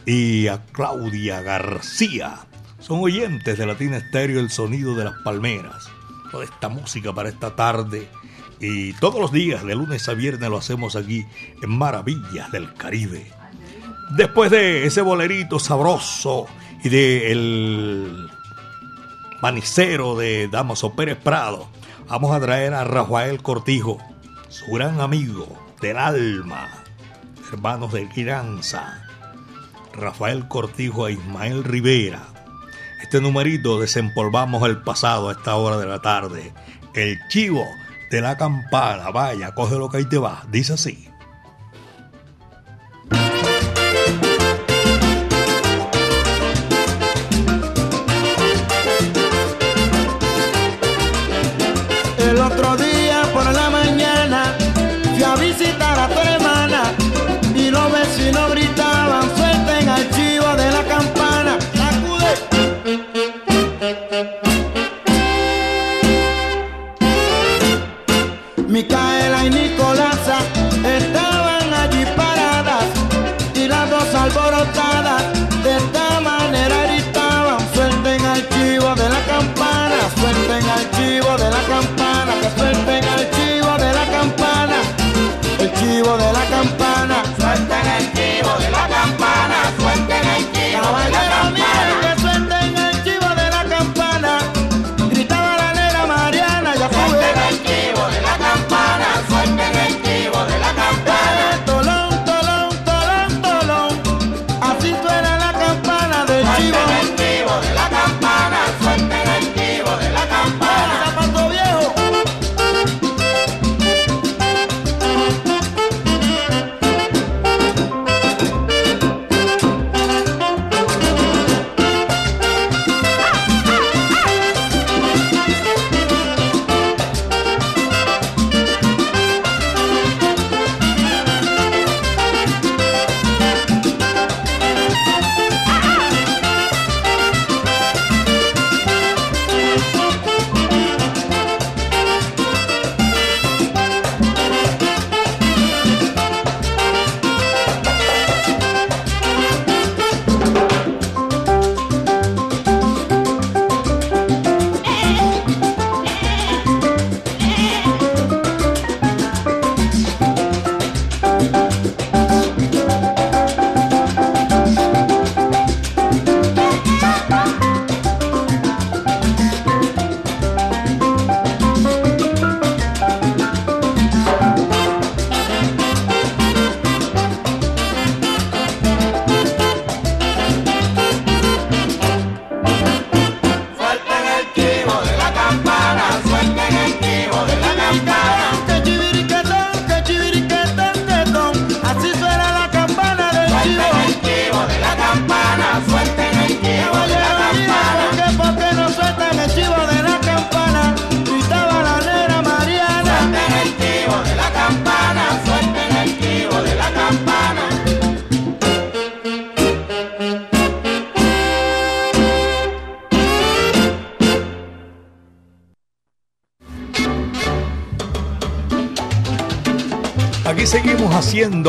y 0.05 0.47
a 0.47 0.65
Claudia 0.73 1.41
García. 1.41 2.39
Son 2.79 2.99
oyentes 3.01 3.57
de 3.57 3.65
Latina 3.65 3.97
Estéreo 3.97 4.39
El 4.41 4.49
Sonido 4.49 4.93
de 4.95 5.05
las 5.05 5.15
Palmeras. 5.23 5.89
toda 6.31 6.43
esta 6.43 6.67
música 6.67 7.13
para 7.13 7.29
esta 7.29 7.55
tarde. 7.55 8.09
Y 8.59 8.93
todos 8.93 9.19
los 9.19 9.31
días, 9.31 9.63
de 9.65 9.75
lunes 9.75 10.07
a 10.07 10.13
viernes, 10.13 10.49
lo 10.49 10.57
hacemos 10.57 10.95
aquí 10.95 11.25
en 11.61 11.69
Maravillas 11.69 12.51
del 12.51 12.73
Caribe. 12.73 13.31
Después 14.11 14.51
de 14.51 14.85
ese 14.85 15.01
bolerito 15.01 15.59
sabroso 15.59 16.47
y 16.83 16.89
de 16.89 17.31
el 17.31 18.29
manicero 19.41 20.15
de 20.15 20.47
Damaso 20.47 20.93
Pérez 20.93 21.17
Prado, 21.17 21.67
vamos 22.07 22.35
a 22.35 22.39
traer 22.39 22.73
a 22.73 22.83
Rafael 22.83 23.41
Cortijo, 23.41 23.97
su 24.47 24.71
gran 24.71 25.01
amigo 25.01 25.47
del 25.81 25.97
alma, 25.97 26.69
hermanos 27.51 27.91
de 27.91 28.07
crianza. 28.07 29.01
Rafael 29.93 30.47
Cortijo 30.47 31.07
e 31.07 31.13
Ismael 31.13 31.63
Rivera. 31.63 32.27
Este 33.01 33.21
numerito 33.21 33.79
desempolvamos 33.79 34.67
el 34.67 34.81
pasado 34.81 35.29
a 35.29 35.33
esta 35.33 35.55
hora 35.55 35.77
de 35.77 35.85
la 35.85 36.01
tarde. 36.01 36.53
El 36.93 37.19
chivo 37.29 37.65
de 38.09 38.21
la 38.21 38.37
campana, 38.37 39.09
vaya, 39.11 39.53
coge 39.53 39.75
lo 39.75 39.89
que 39.89 39.97
ahí 39.97 40.05
te 40.05 40.17
va, 40.17 40.43
dice 40.49 40.73
así. 40.73 41.09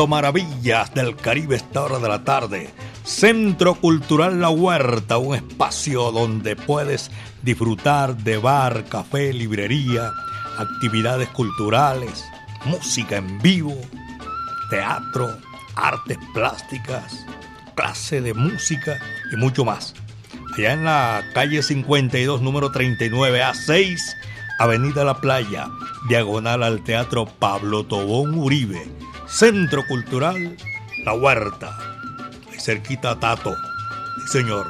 Maravillas 0.05 0.93
del 0.93 1.15
Caribe 1.15 1.55
esta 1.55 1.83
hora 1.83 1.97
de 1.97 2.07
la 2.07 2.23
tarde. 2.23 2.69
Centro 3.03 3.73
Cultural 3.75 4.39
La 4.39 4.49
Huerta, 4.49 5.17
un 5.17 5.33
espacio 5.33 6.11
donde 6.11 6.55
puedes 6.55 7.09
disfrutar 7.41 8.15
de 8.17 8.37
bar, 8.37 8.83
café, 8.85 9.33
librería, 9.33 10.11
actividades 10.59 11.29
culturales, 11.29 12.23
música 12.65 13.17
en 13.17 13.39
vivo, 13.39 13.75
teatro, 14.69 15.35
artes 15.75 16.19
plásticas, 16.33 17.25
clase 17.73 18.21
de 18.21 18.33
música 18.33 18.99
y 19.31 19.37
mucho 19.37 19.65
más. 19.65 19.95
Allá 20.55 20.73
en 20.73 20.83
la 20.83 21.23
calle 21.33 21.63
52, 21.63 22.41
número 22.41 22.71
39 22.71 23.41
A6, 23.41 23.99
Avenida 24.59 25.03
La 25.03 25.21
Playa, 25.21 25.69
diagonal 26.09 26.61
al 26.61 26.83
Teatro 26.83 27.25
Pablo 27.25 27.85
Tobón 27.85 28.37
Uribe 28.37 28.85
Centro 29.27 29.85
Cultural 29.85 30.55
La 31.03 31.13
Huerta. 31.13 31.77
Ahí 32.49 32.59
cerquita 32.59 33.19
Tato. 33.19 33.55
Sí, 34.25 34.39
señor. 34.39 34.67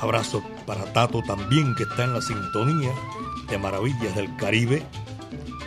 Abrazo 0.00 0.42
para 0.66 0.84
Tato 0.92 1.22
también, 1.22 1.74
que 1.74 1.84
está 1.84 2.04
en 2.04 2.14
la 2.14 2.22
sintonía 2.22 2.90
de 3.48 3.58
Maravillas 3.58 4.14
del 4.16 4.34
Caribe. 4.36 4.82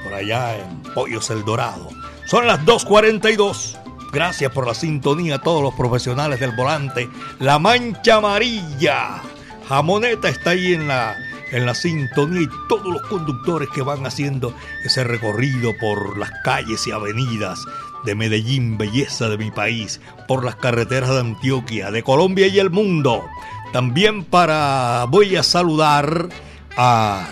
Por 0.04 0.14
allá 0.14 0.58
en 0.58 0.82
Pollos 0.94 1.30
El 1.30 1.46
Dorado. 1.46 1.90
Son 2.26 2.48
las 2.48 2.66
2.42. 2.66 3.78
Gracias 4.12 4.52
por 4.52 4.66
la 4.66 4.74
sintonía 4.74 5.36
a 5.36 5.42
todos 5.42 5.62
los 5.62 5.76
profesionales 5.76 6.40
del 6.40 6.56
volante. 6.56 7.08
La 7.40 7.60
Mancha 7.60 8.16
Amarilla. 8.16 9.22
Jamoneta 9.70 10.30
está 10.30 10.52
ahí 10.52 10.74
en 10.74 10.88
la 10.88 11.16
en 11.52 11.66
la 11.66 11.74
sintonía 11.74 12.42
y 12.42 12.50
todos 12.68 12.88
los 12.88 13.02
conductores 13.04 13.70
que 13.70 13.82
van 13.82 14.06
haciendo 14.06 14.54
ese 14.84 15.04
recorrido 15.04 15.76
por 15.78 16.18
las 16.18 16.32
calles 16.44 16.86
y 16.88 16.92
avenidas 16.92 17.66
de 18.04 18.16
Medellín, 18.16 18.78
belleza 18.78 19.30
de 19.30 19.38
mi 19.38 19.52
país, 19.52 20.00
por 20.28 20.44
las 20.44 20.56
carreteras 20.56 21.10
de 21.10 21.20
Antioquia, 21.20 21.92
de 21.92 22.04
Colombia 22.04 22.48
y 22.48 22.60
el 22.60 22.70
mundo. 22.70 23.26
También 23.74 24.24
para 24.24 25.06
voy 25.10 25.36
a 25.36 25.44
saludar 25.44 26.30
a 26.76 27.28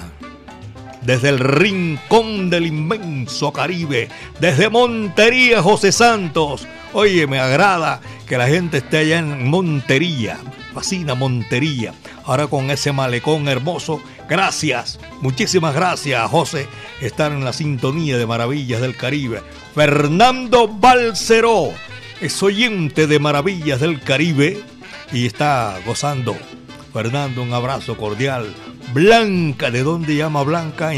desde 1.02 1.30
el 1.30 1.40
rincón 1.40 2.50
del 2.50 2.66
inmenso 2.66 3.54
Caribe, 3.54 4.10
desde 4.40 4.70
Montería, 4.70 5.62
José 5.62 5.92
Santos. 5.92 6.68
Oye, 6.94 7.28
me 7.28 7.40
agrada 7.40 8.02
que 8.28 8.38
la 8.38 8.48
gente 8.48 8.78
esté 8.78 8.98
allá 8.98 9.20
en 9.20 9.48
Montería, 9.48 10.38
fascina 10.74 11.14
Montería 11.14 11.94
ahora 12.26 12.48
con 12.48 12.72
ese 12.72 12.92
malecón 12.92 13.48
hermoso 13.48 14.02
Gracias, 14.28 15.00
muchísimas 15.22 15.76
gracias, 15.76 16.30
José. 16.32 16.68
Estar 17.00 17.32
en 17.32 17.46
la 17.46 17.54
sintonía 17.54 18.18
de 18.18 18.26
Maravillas 18.26 18.82
del 18.82 18.96
Caribe. 18.96 19.42
Fernando 19.76 20.68
Balceró 20.68 21.70
es 22.22 22.42
oyente 22.42 23.06
de 23.06 23.20
Maravillas 23.20 23.80
del 23.80 24.02
Caribe 24.02 24.64
y 25.12 25.28
está 25.28 25.78
gozando. 25.86 26.36
Fernando, 26.92 27.44
un 27.44 27.54
abrazo 27.54 27.98
cordial. 27.98 28.52
Blanca, 28.94 29.70
¿de 29.70 29.84
dónde 29.84 30.16
llama 30.16 30.42
Blanca? 30.42 30.92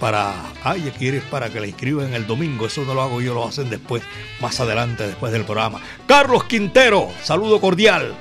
Para, 0.00 0.34
ay, 0.62 0.90
quieres 0.98 1.22
para 1.24 1.50
que 1.50 1.60
la 1.60 1.66
inscriban 1.66 2.14
el 2.14 2.26
domingo. 2.26 2.66
Eso 2.66 2.84
no 2.84 2.94
lo 2.94 3.02
hago 3.02 3.20
yo, 3.20 3.34
lo 3.34 3.46
hacen 3.46 3.68
después, 3.68 4.02
más 4.40 4.58
adelante, 4.58 5.06
después 5.06 5.32
del 5.32 5.44
programa. 5.44 5.80
Carlos 6.06 6.44
Quintero, 6.44 7.10
saludo 7.22 7.60
cordial. 7.60 8.14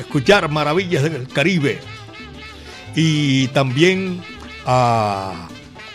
Escuchar 0.00 0.50
Maravillas 0.50 1.02
del 1.02 1.28
Caribe 1.28 1.78
y 2.94 3.48
también 3.48 4.22
a 4.66 5.48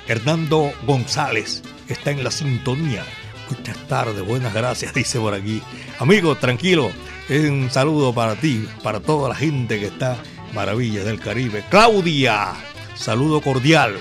Hernando 0.08 0.72
González, 0.86 1.64
está 1.88 2.12
en 2.12 2.24
la 2.24 2.32
sintonía. 2.32 3.03
Muchas 3.49 3.78
tardes, 3.88 4.26
buenas 4.26 4.53
gracias, 4.53 4.93
dice 4.93 5.20
por 5.20 5.34
aquí. 5.34 5.62
Amigo, 5.99 6.36
tranquilo, 6.36 6.91
un 7.30 7.70
saludo 7.72 8.14
para 8.14 8.36
ti, 8.36 8.68
para 8.84 8.99
toda 8.99 9.30
la 9.30 9.36
gente 9.36 9.80
que 9.80 9.88
está 9.88 10.18
Maravillas 10.53 11.06
del 11.06 11.20
Caribe. 11.20 11.64
Claudia, 11.70 12.53
saludo 12.95 13.41
cordial. 13.41 13.95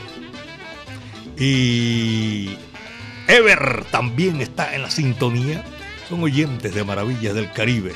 Y 1.39 2.57
Ever 3.27 3.85
también 3.91 4.41
está 4.41 4.75
en 4.75 4.83
la 4.83 4.91
sintonía. 4.91 5.65
Son 6.09 6.23
oyentes 6.23 6.75
de 6.75 6.85
Maravillas 6.85 7.35
del 7.35 7.51
Caribe. 7.51 7.93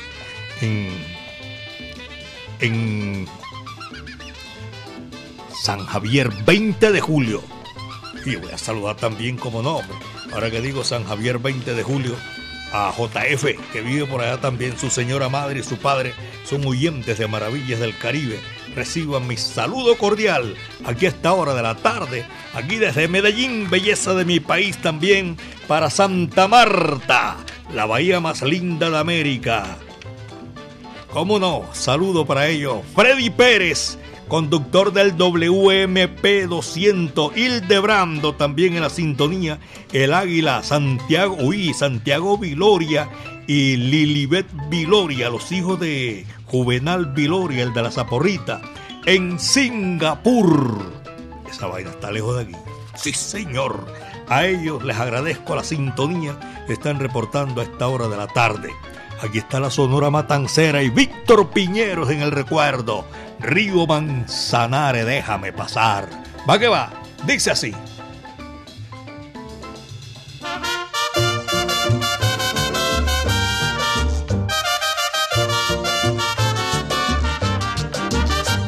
En 2.59 3.27
San 5.61 5.85
Javier, 5.85 6.29
20 6.45 6.91
de 6.91 7.01
julio. 7.01 7.43
Y 8.25 8.35
voy 8.35 8.51
a 8.51 8.57
saludar 8.57 8.95
también, 8.95 9.37
como 9.37 9.61
no, 9.61 9.81
ahora 10.33 10.51
que 10.51 10.61
digo 10.61 10.83
San 10.83 11.05
Javier 11.05 11.39
20 11.39 11.73
de 11.73 11.83
julio, 11.83 12.15
a 12.71 12.93
JF, 12.95 13.71
que 13.71 13.81
vive 13.81 14.05
por 14.05 14.21
allá 14.21 14.39
también, 14.39 14.77
su 14.77 14.89
señora 14.89 15.29
madre 15.29 15.59
y 15.59 15.63
su 15.63 15.77
padre 15.77 16.13
son 16.43 16.65
huyentes 16.65 17.17
de 17.17 17.27
maravillas 17.27 17.79
del 17.79 17.97
Caribe. 17.97 18.39
Reciban 18.75 19.27
mi 19.27 19.37
saludo 19.37 19.97
cordial 19.97 20.55
aquí 20.85 21.07
a 21.07 21.09
esta 21.09 21.33
hora 21.33 21.55
de 21.55 21.63
la 21.63 21.75
tarde, 21.75 22.25
aquí 22.53 22.75
desde 22.77 23.07
Medellín, 23.07 23.69
belleza 23.69 24.13
de 24.13 24.25
mi 24.25 24.39
país 24.39 24.77
también, 24.77 25.37
para 25.67 25.89
Santa 25.89 26.47
Marta, 26.47 27.37
la 27.73 27.85
bahía 27.85 28.19
más 28.19 28.41
linda 28.43 28.89
de 28.89 28.97
América. 28.97 29.77
¿Cómo 31.11 31.39
no? 31.39 31.63
Saludo 31.73 32.25
para 32.25 32.47
ellos. 32.47 32.79
Freddy 32.95 33.31
Pérez, 33.31 33.97
conductor 34.27 34.93
del 34.93 35.17
WMP 35.17 36.47
200, 36.47 37.35
Hildebrando 37.35 38.35
también 38.35 38.75
en 38.75 38.81
la 38.81 38.91
sintonía, 38.91 39.59
el 39.91 40.13
Águila, 40.13 40.61
Santiago, 40.61 41.35
uy, 41.41 41.73
Santiago 41.73 42.37
Viloria 42.37 43.09
y 43.47 43.75
Lilibet 43.77 44.45
Viloria, 44.69 45.31
los 45.31 45.51
hijos 45.51 45.79
de 45.79 46.27
Juvenal 46.45 47.07
Viloria, 47.07 47.63
el 47.63 47.73
de 47.73 47.81
la 47.81 47.91
Zaporrita, 47.91 48.61
en 49.07 49.39
Singapur. 49.39 50.91
Esa 51.49 51.65
vaina 51.65 51.89
está 51.89 52.11
lejos 52.11 52.35
de 52.35 52.43
aquí. 52.43 52.55
Sí, 52.93 53.13
señor. 53.13 53.87
A 54.27 54.45
ellos 54.45 54.83
les 54.83 54.95
agradezco 54.95 55.55
la 55.55 55.63
sintonía 55.63 56.63
que 56.67 56.73
están 56.73 56.99
reportando 56.99 57.61
a 57.61 57.63
esta 57.63 57.87
hora 57.87 58.07
de 58.07 58.17
la 58.17 58.27
tarde. 58.27 58.69
Aquí 59.21 59.39
está 59.39 59.59
la 59.59 59.69
Sonora 59.69 60.09
Matancera 60.09 60.81
y 60.81 60.89
Víctor 60.89 61.49
Piñeros 61.49 62.09
en 62.09 62.21
el 62.21 62.31
recuerdo. 62.31 63.05
Río 63.41 63.85
Manzanares, 63.85 65.05
déjame 65.05 65.51
pasar. 65.51 66.07
Va 66.49 66.57
que 66.57 66.69
va, 66.69 66.89
dice 67.25 67.51
así. 67.51 67.75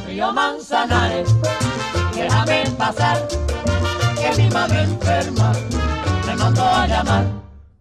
Río 0.06 0.34
Manzanares, 0.34 1.34
déjame 2.14 2.70
pasar, 2.78 3.26
que 4.20 4.42
mi 4.42 4.50
madre 4.50 4.84
enferma 4.84 5.54
me 6.28 6.36
mandó 6.36 6.64
a 6.64 6.88
llamar. 6.88 7.51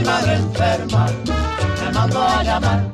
madre 0.00 0.34
enferma 0.34 1.06
a 2.14 2.42
llamar. 2.42 2.84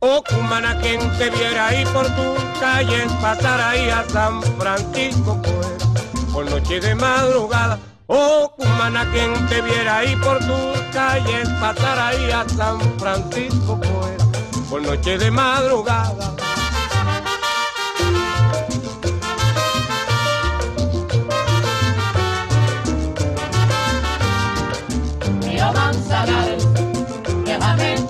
Oh, 0.00 0.22
cumana, 0.28 0.78
quien 0.80 1.00
te 1.18 1.30
viera 1.30 1.68
ahí 1.68 1.84
por 1.86 2.06
tu 2.06 2.34
calle, 2.60 3.06
pasar 3.20 3.60
ahí 3.60 3.90
a 3.90 4.04
San 4.08 4.42
Francisco, 4.58 5.40
pues, 5.42 6.06
por 6.32 6.48
noche 6.48 6.80
de 6.80 6.94
madrugada. 6.94 7.78
Oh, 8.06 8.52
cumana, 8.56 9.10
quien 9.12 9.34
te 9.48 9.60
viera 9.60 9.98
ahí 9.98 10.14
por 10.16 10.38
tu 10.38 10.72
calle, 10.92 11.42
pasar 11.60 11.98
ahí 11.98 12.30
a 12.30 12.48
San 12.48 12.78
Francisco, 12.98 13.78
pues, 13.80 14.66
por 14.70 14.82
noche 14.82 15.18
de 15.18 15.30
madrugada. 15.30 16.34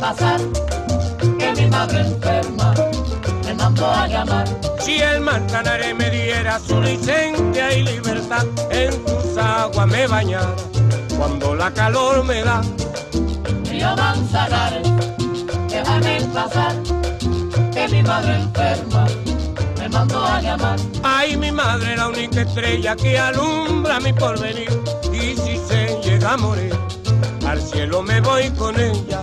Déjame 0.09 0.17
pasar 0.17 1.69
madre 1.69 2.01
enferma 2.01 2.75
me 3.45 3.55
mandó 3.55 3.87
a 3.87 4.07
llamar. 4.07 4.47
Si 4.81 4.99
el 4.99 5.21
Manzanares 5.21 5.95
me 5.95 6.11
diera 6.11 6.59
su 6.59 6.81
licencia 6.81 7.73
y 7.77 7.83
libertad, 7.83 8.47
en 8.71 8.93
sus 8.93 9.37
aguas 9.37 9.87
me 9.87 10.07
bañara 10.07 10.55
cuando 11.17 11.55
la 11.55 11.71
calor 11.73 12.25
me 12.25 12.43
da. 12.43 12.63
Río 13.71 13.97
Manzanares, 13.97 14.89
déjame 15.69 16.21
pasar, 16.33 16.75
que 17.73 17.89
mi 17.89 18.03
madre 18.03 18.37
enferma 18.37 19.07
me 19.79 19.89
mandó 19.89 20.25
a 20.25 20.41
llamar. 20.41 20.79
Ay, 21.03 21.37
mi 21.37 21.53
madre, 21.53 21.97
la 21.97 22.09
única 22.09 22.43
estrella 22.43 22.97
que 22.97 23.19
alumbra 23.19 24.01
mi 24.01 24.13
porvenir, 24.13 24.71
y 25.13 25.37
si 25.37 25.59
se 25.59 26.01
llega 26.03 26.33
a 26.33 26.37
morir, 26.37 26.75
al 27.47 27.61
cielo 27.61 28.03
me 28.03 28.21
voy 28.21 28.51
con 28.51 28.79
ella. 28.81 29.23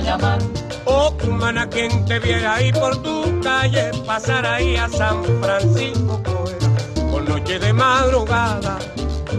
a 0.00 0.02
llamar. 0.02 0.38
Oh, 0.84 1.14
cumana, 1.20 1.68
quien 1.68 2.04
te 2.06 2.18
viera 2.18 2.54
ahí 2.54 2.72
por 2.72 2.96
tu 3.02 3.40
calle, 3.42 3.90
pasar 4.06 4.46
ahí 4.46 4.76
a 4.76 4.88
San 4.88 5.22
Francisco, 5.42 6.20
pues, 6.24 7.04
por 7.10 7.28
noche 7.28 7.58
de 7.58 7.72
madrugada. 7.72 8.78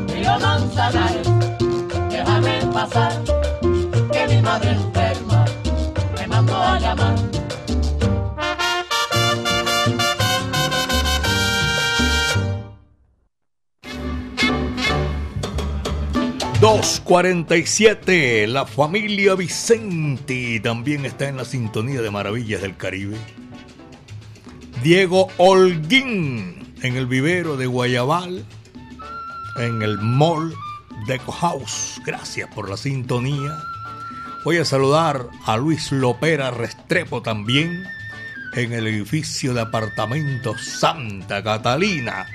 Río 0.07 0.39
Manzanares, 0.39 1.27
déjame 2.09 2.59
pasar, 2.73 3.13
que 4.13 4.27
mi 4.27 4.41
madre 4.41 4.71
enferma 4.71 5.45
me 6.17 6.27
mandó 6.27 6.55
a 6.55 6.79
llamar. 6.79 7.20
247, 16.71 18.47
la 18.47 18.65
familia 18.65 19.35
Vicenti 19.35 20.57
también 20.61 21.05
está 21.05 21.27
en 21.27 21.35
la 21.35 21.43
sintonía 21.43 22.01
de 22.01 22.09
Maravillas 22.09 22.61
del 22.61 22.77
Caribe. 22.77 23.17
Diego 24.81 25.27
Holguín 25.35 26.73
en 26.81 26.95
el 26.95 27.07
vivero 27.07 27.57
de 27.57 27.65
Guayabal, 27.65 28.45
en 29.57 29.81
el 29.81 29.97
mall 29.97 30.55
Deco 31.07 31.33
House. 31.33 31.99
Gracias 32.05 32.49
por 32.55 32.69
la 32.69 32.77
sintonía. 32.77 33.57
Voy 34.45 34.55
a 34.55 34.63
saludar 34.63 35.27
a 35.45 35.57
Luis 35.57 35.91
Lopera 35.91 36.51
Restrepo 36.51 37.21
también 37.21 37.83
en 38.55 38.71
el 38.71 38.87
edificio 38.87 39.53
de 39.53 39.59
apartamentos 39.59 40.61
Santa 40.61 41.43
Catalina. 41.43 42.27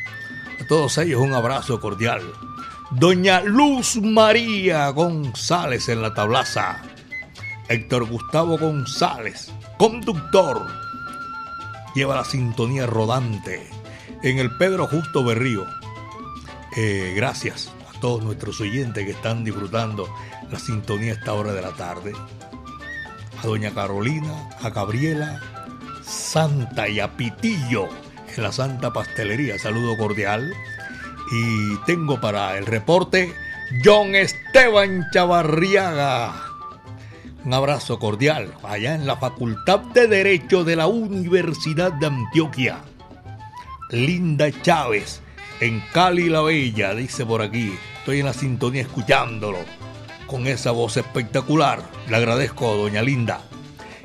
A 0.60 0.66
todos 0.68 0.98
ellos 0.98 1.22
un 1.22 1.32
abrazo 1.32 1.80
cordial. 1.80 2.20
Doña 2.92 3.40
Luz 3.40 3.96
María 3.96 4.88
González 4.90 5.88
en 5.88 6.02
la 6.02 6.14
tablaza. 6.14 6.82
Héctor 7.68 8.06
Gustavo 8.06 8.56
González, 8.58 9.50
conductor. 9.76 10.66
Lleva 11.96 12.14
la 12.14 12.24
sintonía 12.24 12.86
rodante 12.86 13.68
en 14.22 14.38
el 14.38 14.56
Pedro 14.56 14.86
Justo 14.86 15.24
Berrío. 15.24 15.66
Eh, 16.76 17.12
gracias 17.16 17.72
a 17.92 17.98
todos 17.98 18.22
nuestros 18.22 18.60
oyentes 18.60 19.04
que 19.04 19.10
están 19.10 19.42
disfrutando 19.42 20.08
la 20.48 20.58
sintonía 20.60 21.12
a 21.12 21.16
esta 21.16 21.32
hora 21.32 21.52
de 21.52 21.62
la 21.62 21.72
tarde. 21.72 22.12
A 23.42 23.46
doña 23.46 23.74
Carolina, 23.74 24.50
a 24.62 24.70
Gabriela, 24.70 25.40
Santa 26.02 26.88
y 26.88 27.00
a 27.00 27.16
Pitillo 27.16 27.88
en 28.34 28.42
la 28.44 28.52
Santa 28.52 28.92
Pastelería. 28.92 29.58
Saludo 29.58 29.96
cordial. 29.98 30.54
Y 31.32 31.76
tengo 31.86 32.20
para 32.20 32.56
el 32.56 32.66
reporte 32.66 33.34
John 33.84 34.14
Esteban 34.14 35.06
Chavarriaga. 35.12 36.34
Un 37.44 37.54
abrazo 37.54 37.98
cordial 37.98 38.52
allá 38.64 38.94
en 38.94 39.06
la 39.06 39.16
Facultad 39.16 39.80
de 39.80 40.08
Derecho 40.08 40.64
de 40.64 40.76
la 40.76 40.86
Universidad 40.86 41.92
de 41.92 42.06
Antioquia. 42.06 42.80
Linda 43.90 44.50
Chávez, 44.62 45.20
en 45.60 45.80
Cali 45.92 46.28
la 46.28 46.42
Bella, 46.42 46.94
dice 46.94 47.24
por 47.24 47.42
aquí. 47.42 47.72
Estoy 47.98 48.20
en 48.20 48.26
la 48.26 48.32
sintonía 48.32 48.82
escuchándolo 48.82 49.58
con 50.26 50.46
esa 50.46 50.70
voz 50.70 50.96
espectacular. 50.96 51.82
Le 52.08 52.16
agradezco 52.16 52.76
doña 52.76 53.02
Linda. 53.02 53.40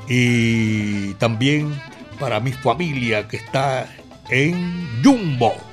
Y 0.07 1.13
también 1.15 1.73
para 2.19 2.39
mi 2.39 2.51
familia 2.51 3.27
que 3.27 3.37
está 3.37 3.87
en 4.29 4.87
Jumbo. 5.03 5.70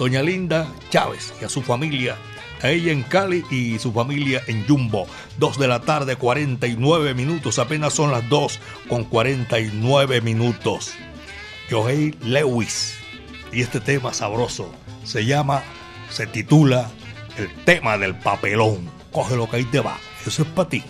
Doña 0.00 0.22
Linda 0.22 0.66
Chávez 0.88 1.34
y 1.42 1.44
a 1.44 1.50
su 1.50 1.60
familia, 1.60 2.16
a 2.62 2.70
ella 2.70 2.90
en 2.90 3.02
Cali 3.02 3.44
y 3.50 3.78
su 3.78 3.92
familia 3.92 4.40
en 4.46 4.66
Jumbo. 4.66 5.06
Dos 5.36 5.58
de 5.58 5.68
la 5.68 5.82
tarde, 5.82 6.16
49 6.16 7.12
minutos, 7.12 7.58
apenas 7.58 7.92
son 7.92 8.10
las 8.10 8.26
dos 8.30 8.60
con 8.88 9.04
49 9.04 10.22
minutos. 10.22 10.92
Joey 11.70 12.14
Lewis 12.22 12.94
y 13.52 13.60
este 13.60 13.78
tema 13.78 14.14
sabroso 14.14 14.72
se 15.04 15.26
llama, 15.26 15.62
se 16.08 16.26
titula 16.26 16.90
El 17.36 17.54
tema 17.66 17.98
del 17.98 18.14
papelón. 18.14 18.90
Coge 19.12 19.36
lo 19.36 19.50
que 19.50 19.56
ahí 19.58 19.64
te 19.64 19.80
va, 19.80 19.98
eso 20.26 20.44
es 20.44 20.48
para 20.48 20.70
ti. 20.70 20.82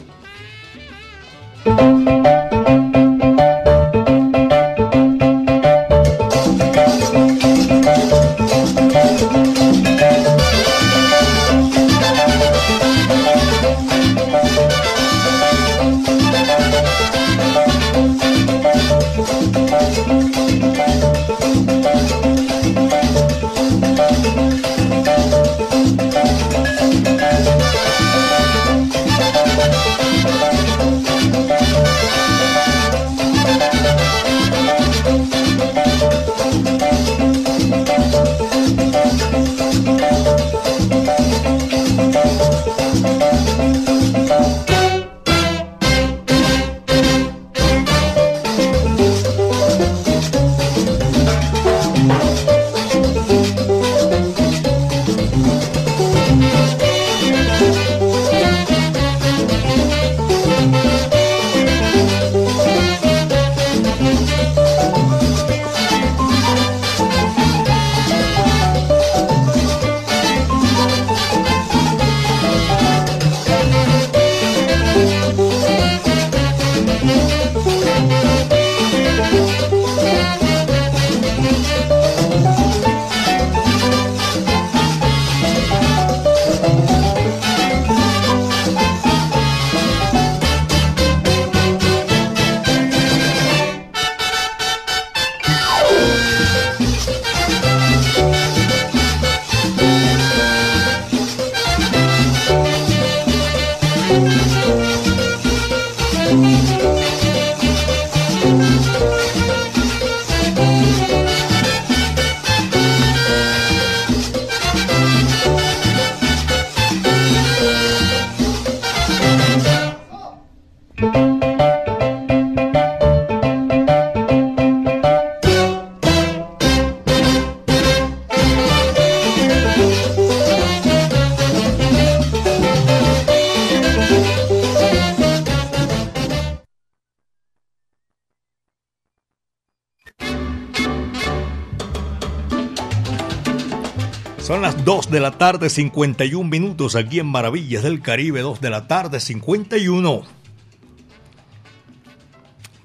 Son 144.50 144.62
las 144.62 144.84
2 144.84 145.12
de 145.12 145.20
la 145.20 145.38
tarde, 145.38 145.70
51 145.70 146.50
minutos 146.50 146.96
aquí 146.96 147.20
en 147.20 147.28
Maravillas 147.28 147.84
del 147.84 148.02
Caribe, 148.02 148.40
2 148.40 148.60
de 148.60 148.70
la 148.70 148.88
tarde, 148.88 149.20
51. 149.20 150.22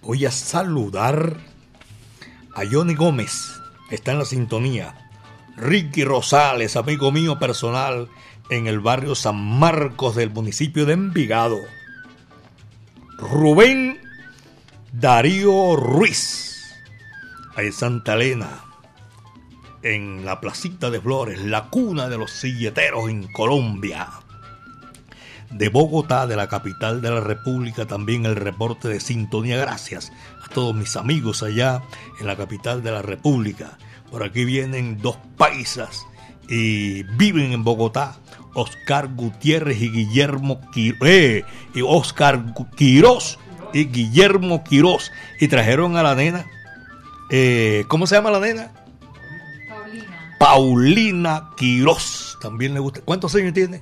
Voy 0.04 0.26
a 0.28 0.30
saludar 0.30 1.38
a 2.54 2.62
Johnny 2.72 2.94
Gómez, 2.94 3.60
está 3.90 4.12
en 4.12 4.20
la 4.20 4.26
sintonía. 4.26 5.10
Ricky 5.58 6.04
Rosales, 6.04 6.76
amigo 6.76 7.12
mío 7.12 7.40
personal, 7.40 8.10
en 8.52 8.68
el 8.68 8.80
barrio 8.80 9.16
San 9.16 9.38
Marcos 9.58 10.16
del 10.16 10.30
municipio 10.30 10.86
de 10.86 10.94
Envigado. 10.94 11.58
Rubén 13.18 13.98
Darío 14.94 15.76
Ruiz, 15.76 16.76
en 17.58 17.74
Santa 17.74 18.14
Elena 18.14 18.66
en 19.86 20.26
la 20.26 20.42
placita 20.42 20.90
de 20.90 21.00
Flores, 21.00 21.40
la 21.40 21.66
cuna 21.66 22.10
de 22.10 22.18
los 22.18 22.32
silleteros 22.32 23.08
en 23.08 23.32
Colombia. 23.32 24.10
De 25.52 25.70
Bogotá, 25.70 26.26
de 26.26 26.36
la 26.36 26.50
capital 26.50 27.04
de 27.04 27.12
la 27.12 27.20
República, 27.20 27.86
también 27.86 28.26
el 28.26 28.36
reporte 28.36 28.88
de 28.88 29.00
sintonía. 29.00 29.58
Gracias 29.58 30.12
a 30.44 30.50
todos 30.50 30.74
mis 30.74 30.96
amigos 30.96 31.44
allá 31.44 31.84
en 32.20 32.26
la 32.26 32.36
capital 32.36 32.82
de 32.82 32.92
la 32.92 33.04
República. 33.04 33.78
Por 34.10 34.24
aquí 34.24 34.44
vienen 34.44 34.98
dos 34.98 35.18
paisas 35.38 36.08
y 36.50 37.04
viven 37.04 37.54
en 37.54 37.64
Bogotá. 37.64 38.18
Oscar 38.56 39.10
Gutiérrez 39.14 39.82
y 39.82 39.90
Guillermo 39.90 40.62
Quirós, 40.72 41.08
eh, 41.08 41.44
y 41.74 41.82
Oscar 41.82 42.42
Quirós 42.76 43.38
y 43.74 43.86
Guillermo 43.86 44.64
Quirós 44.64 45.12
y 45.42 45.50
trajeron 45.50 45.98
a 45.98 46.04
la 46.04 46.16
nena, 46.16 46.46
eh, 47.30 47.84
¿cómo 47.90 48.08
se 48.08 48.16
llama 48.16 48.32
la 48.32 48.40
nena? 48.40 48.72
Paulina 50.40 51.52
Quiroz. 51.58 52.38
También 52.42 52.74
le 52.74 52.80
gusta. 52.80 53.02
¿Cuántos 53.02 53.36
años 53.36 53.54
tiene? 53.54 53.82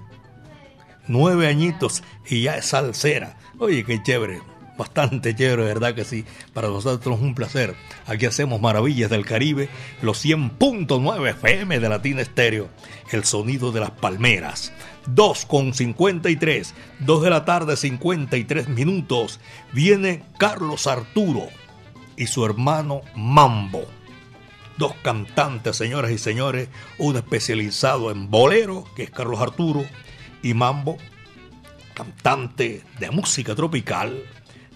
Nueve 1.08 1.48
añitos 1.48 2.04
y 2.30 2.44
ya 2.44 2.58
es 2.58 2.66
salsera. 2.66 3.38
Oye, 3.60 3.84
qué 3.84 4.02
chévere. 4.02 4.42
Bastante 4.78 5.36
chévere, 5.36 5.64
¿verdad 5.64 5.94
que 5.94 6.04
sí? 6.04 6.26
Para 6.54 6.68
nosotros 6.70 7.20
un 7.20 7.36
placer. 7.36 7.76
Aquí 8.08 8.26
hacemos 8.26 8.60
Maravillas 8.60 9.10
del 9.10 9.26
Caribe, 9.26 9.70
los 10.02 10.26
100.9 10.26 11.30
FM 11.30 11.80
de 11.80 11.90
Latina 11.90 12.22
Estéreo, 12.22 12.70
el 13.12 13.24
sonido 13.24 13.72
de 13.72 13.82
las 13.82 13.92
palmeras. 13.92 14.74
2 15.08 15.46
con 15.46 15.74
53, 15.74 16.74
2 17.00 17.24
de 17.24 17.30
la 17.30 17.46
tarde 17.46 17.78
53 17.78 18.70
minutos. 18.70 19.40
Viene 19.74 20.24
Carlos 20.40 20.88
Arturo 20.88 21.48
y 22.18 22.28
su 22.28 22.44
hermano 22.44 23.02
Mambo. 23.16 23.86
Dos 24.78 24.94
cantantes, 25.04 25.76
señoras 25.76 26.12
y 26.12 26.18
señores, 26.18 26.70
uno 26.98 27.20
especializado 27.20 28.12
en 28.12 28.30
bolero, 28.30 28.86
que 28.96 29.04
es 29.04 29.12
Carlos 29.12 29.40
Arturo, 29.40 29.86
y 30.42 30.54
Mambo, 30.54 30.98
cantante 31.94 32.82
de 33.00 33.12
música 33.12 33.56
tropical, 33.56 34.24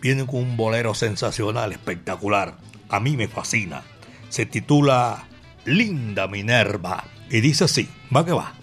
viene 0.01 0.25
con 0.25 0.35
un 0.35 0.57
bolero 0.57 0.93
sensacional, 0.93 1.71
espectacular. 1.71 2.57
A 2.89 2.99
mí 2.99 3.17
me 3.17 3.27
fascina. 3.27 3.83
Se 4.29 4.45
titula 4.45 5.27
Linda 5.65 6.27
Minerva 6.27 7.03
y 7.29 7.41
dice 7.41 7.65
así, 7.65 7.89
va 8.15 8.25
que 8.25 8.31
va. 8.31 8.53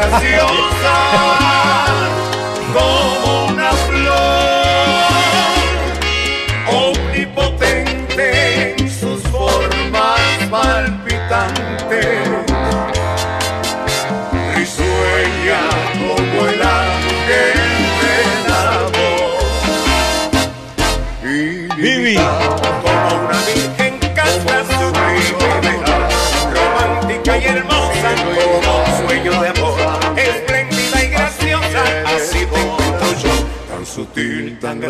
Como 0.00 0.85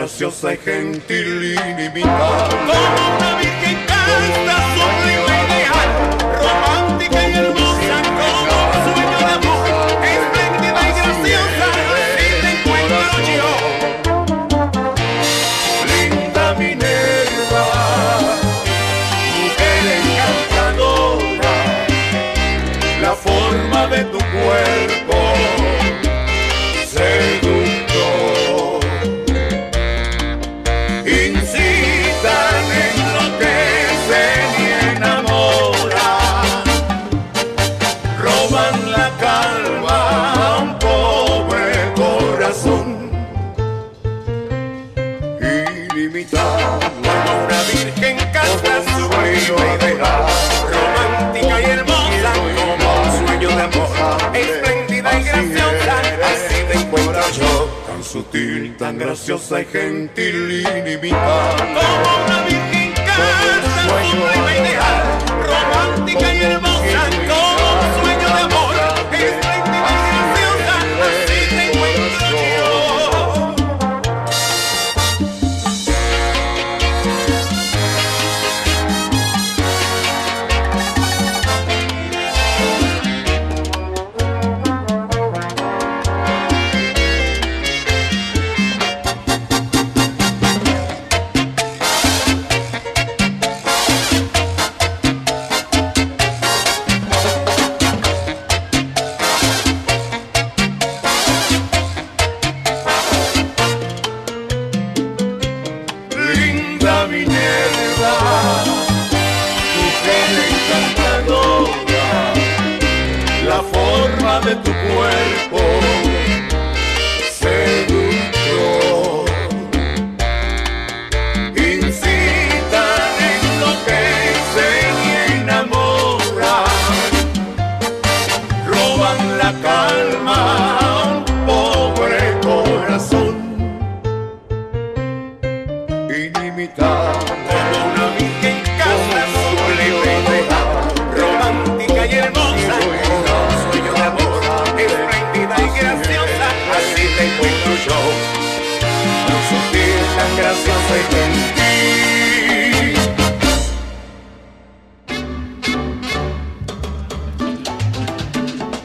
graciosa 0.07 0.55
y 0.55 0.57
gentil 0.59 1.59
ilimitada. 1.59 2.49
Como 2.49 3.17
una 3.17 3.39
virgen 3.39 3.77
canta 3.89 4.57
sublime 4.77 5.26
tan 58.87 58.99
graciosa 58.99 59.61
y 59.63 59.65
gentil 59.65 60.65
ilimitada, 60.65 61.57
como 61.57 62.25
una 62.25 62.43
virgen 62.45 62.93
casta 62.95 63.97
sublime 64.11 64.53
ideal, 64.61 65.26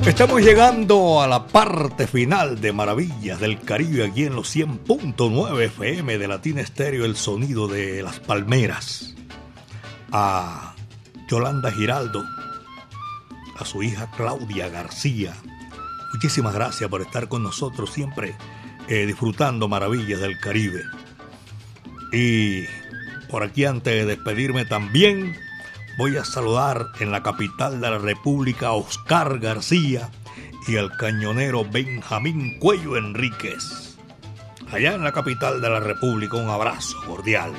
Estamos 0.06 0.42
llegando 0.42 1.22
a 1.22 1.28
la 1.28 1.46
parte 1.46 2.08
final 2.08 2.60
de 2.60 2.74
Maravillas 2.74 3.40
del 3.40 3.62
Caribe 3.62 4.04
aquí 4.04 4.24
en 4.24 4.36
los 4.36 4.54
100.9 4.54 5.62
FM 5.66 6.18
de 6.18 6.28
Latina 6.28 6.62
Estéreo, 6.62 7.06
el 7.06 7.16
sonido 7.16 7.68
de 7.68 8.02
las 8.02 8.20
palmeras. 8.20 9.16
A 10.12 10.74
Yolanda 11.30 11.72
Giraldo, 11.72 12.26
a 13.58 13.64
su 13.64 13.84
hija 13.84 14.10
Claudia 14.18 14.70
García. 14.70 15.36
Muchísimas 16.14 16.56
gracias 16.56 16.90
por 16.90 17.02
estar 17.02 17.28
con 17.28 17.44
nosotros 17.44 17.92
siempre 17.92 18.36
eh, 18.88 19.06
disfrutando 19.06 19.68
Maravillas 19.68 20.20
del 20.20 20.40
Caribe. 20.40 20.82
Y 22.12 22.64
por 23.30 23.44
aquí 23.44 23.66
antes 23.66 23.94
de 23.94 24.06
despedirme 24.06 24.66
también 24.66 25.38
voy 25.98 26.18
a 26.18 26.26
saludar 26.26 26.88
en 27.00 27.12
la 27.12 27.24
capital 27.24 27.82
de 27.82 27.90
la 27.90 27.98
República 27.98 28.68
a 28.68 28.74
Oscar 28.74 29.40
García 29.40 30.10
y 30.68 30.78
al 30.78 30.96
cañonero 30.96 31.66
Benjamín 31.66 32.58
Cuello 32.60 32.98
Enríquez. 32.98 33.98
allá 34.72 34.94
en 34.94 35.04
la 35.04 35.12
capital 35.12 35.62
de 35.62 35.70
la 35.70 35.80
República. 35.80 36.38
Un 36.38 36.50
abrazo 36.50 36.98
cordial. 37.06 37.52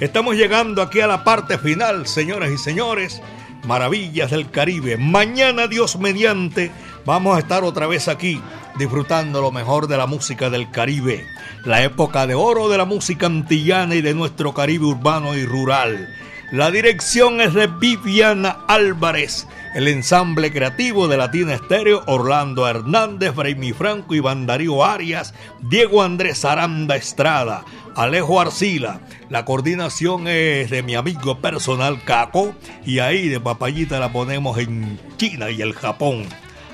Estamos 0.00 0.36
llegando 0.36 0.82
aquí 0.82 1.00
a 1.00 1.06
la 1.06 1.22
parte 1.24 1.58
final, 1.58 2.06
señoras 2.06 2.50
y 2.50 2.58
señores. 2.58 3.22
Maravillas 3.66 4.30
del 4.30 4.50
Caribe. 4.50 4.96
Mañana, 4.96 5.66
Dios 5.66 5.98
mediante, 5.98 6.72
vamos 7.04 7.36
a 7.36 7.40
estar 7.40 7.64
otra 7.64 7.86
vez 7.86 8.08
aquí 8.08 8.40
disfrutando 8.78 9.40
lo 9.40 9.50
mejor 9.50 9.88
de 9.88 9.96
la 9.96 10.06
música 10.06 10.50
del 10.50 10.70
Caribe, 10.70 11.26
la 11.64 11.82
época 11.82 12.26
de 12.26 12.34
oro 12.34 12.68
de 12.68 12.78
la 12.78 12.84
música 12.84 13.26
antillana 13.26 13.96
y 13.96 14.00
de 14.00 14.14
nuestro 14.14 14.54
Caribe 14.54 14.86
urbano 14.86 15.36
y 15.36 15.44
rural. 15.44 16.08
La 16.50 16.70
dirección 16.70 17.42
es 17.42 17.52
de 17.52 17.66
Viviana 17.66 18.60
Álvarez, 18.68 19.46
el 19.74 19.86
ensamble 19.86 20.50
creativo 20.50 21.06
de 21.06 21.18
Latina 21.18 21.52
Estéreo, 21.52 22.02
Orlando 22.06 22.66
Hernández, 22.66 23.34
Braimi 23.34 23.74
Franco, 23.74 24.14
y 24.14 24.22
Darío 24.22 24.82
Arias, 24.82 25.34
Diego 25.60 26.02
Andrés 26.02 26.46
Aranda 26.46 26.96
Estrada, 26.96 27.66
Alejo 27.94 28.40
Arcila. 28.40 29.02
La 29.28 29.44
coordinación 29.44 30.26
es 30.26 30.70
de 30.70 30.82
mi 30.82 30.94
amigo 30.94 31.38
personal 31.38 32.02
Caco 32.02 32.54
y 32.86 33.00
ahí 33.00 33.28
de 33.28 33.40
papayita 33.40 34.00
la 34.00 34.10
ponemos 34.10 34.56
en 34.56 34.98
China 35.18 35.50
y 35.50 35.60
el 35.60 35.74
Japón. 35.74 36.24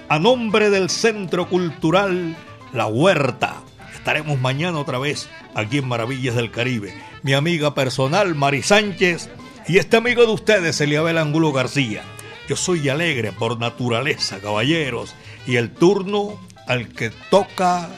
A 0.09 0.21
nombre 0.21 0.71
del 0.71 0.89
Centro 0.89 1.49
Cultural 1.49 2.37
La 2.73 2.87
Huerta. 2.87 3.57
Estaremos 3.93 4.39
mañana 4.39 4.79
otra 4.79 5.01
vez 5.01 5.29
aquí 5.57 5.79
en 5.79 5.89
Maravillas 5.89 6.37
del 6.37 6.53
Caribe. 6.53 6.95
Mi 7.25 7.33
amiga 7.33 7.75
personal 7.75 8.37
Mari 8.37 8.63
Sánchez 8.63 9.31
y 9.67 9.79
este 9.79 9.97
amigo 9.97 10.27
de 10.27 10.33
ustedes, 10.33 10.81
Eliabel 10.81 11.19
Angulo 11.19 11.53
García. 11.53 12.03
Yo 12.49 12.57
soy 12.57 12.89
alegre 12.89 13.33
por 13.33 13.59
naturaleza, 13.59 14.39
caballeros, 14.41 15.15
y 15.47 15.57
el 15.57 15.71
turno 15.71 16.39
al 16.67 16.89
que 16.89 17.11
toca, 17.31 17.89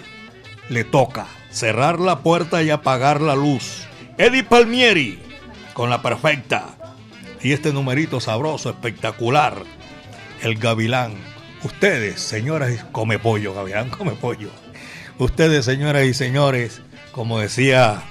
le 0.68 0.84
toca 0.84 1.26
cerrar 1.50 1.98
la 1.98 2.20
puerta 2.20 2.62
y 2.62 2.70
apagar 2.70 3.20
la 3.20 3.34
luz. 3.34 3.86
Eddie 4.18 4.44
Palmieri, 4.44 5.18
con 5.72 5.90
la 5.90 6.02
perfecta. 6.02 6.76
Y 7.42 7.52
este 7.52 7.72
numerito 7.72 8.20
sabroso, 8.20 8.70
espectacular. 8.70 9.62
El 10.42 10.56
gavilán. 10.56 11.14
Ustedes, 11.64 12.20
señoras, 12.20 12.84
come 12.92 13.18
pollo, 13.18 13.54
gavilán, 13.54 13.90
come 13.90 14.12
pollo. 14.12 14.50
Ustedes, 15.18 15.64
señoras 15.64 16.04
y 16.04 16.14
señores, 16.14 16.82
como 17.10 17.38
decía 17.40 18.02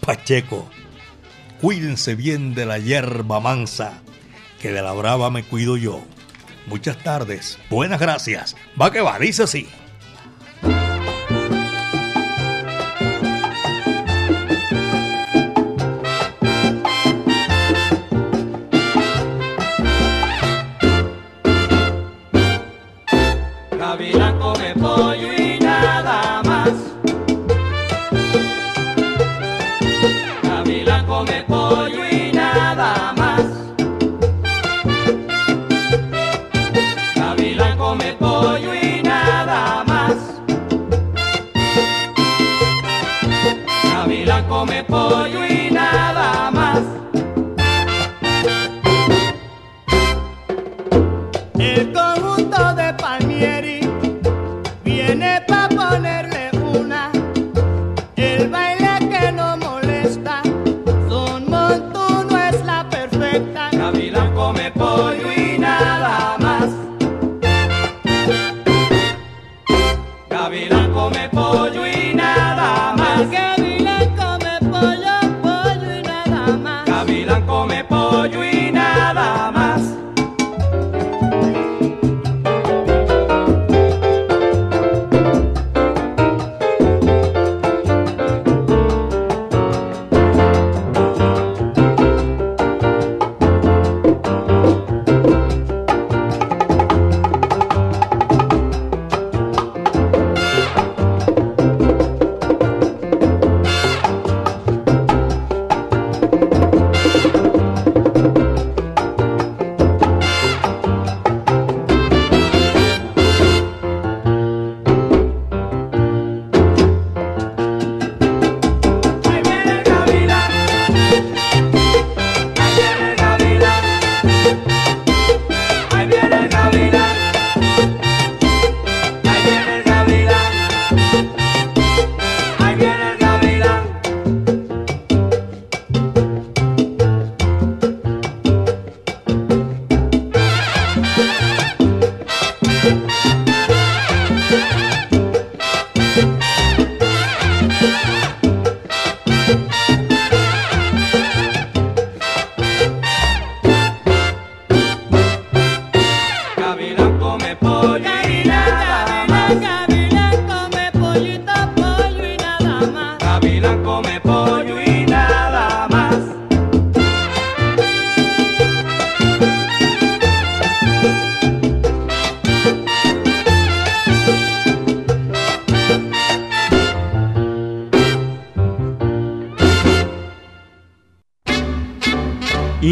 Pacheco, 0.00 0.68
cuídense 1.60 2.14
bien 2.14 2.54
de 2.54 2.66
la 2.66 2.78
hierba 2.78 3.40
mansa, 3.40 4.00
que 4.60 4.72
de 4.72 4.82
la 4.82 4.92
brava 4.92 5.30
me 5.30 5.42
cuido 5.42 5.76
yo. 5.76 6.02
Muchas 6.66 7.02
tardes, 7.02 7.58
buenas 7.68 8.00
gracias. 8.00 8.56
Va 8.80 8.90
que 8.90 9.00
va, 9.00 9.18
dice 9.18 9.42
así. 9.42 9.68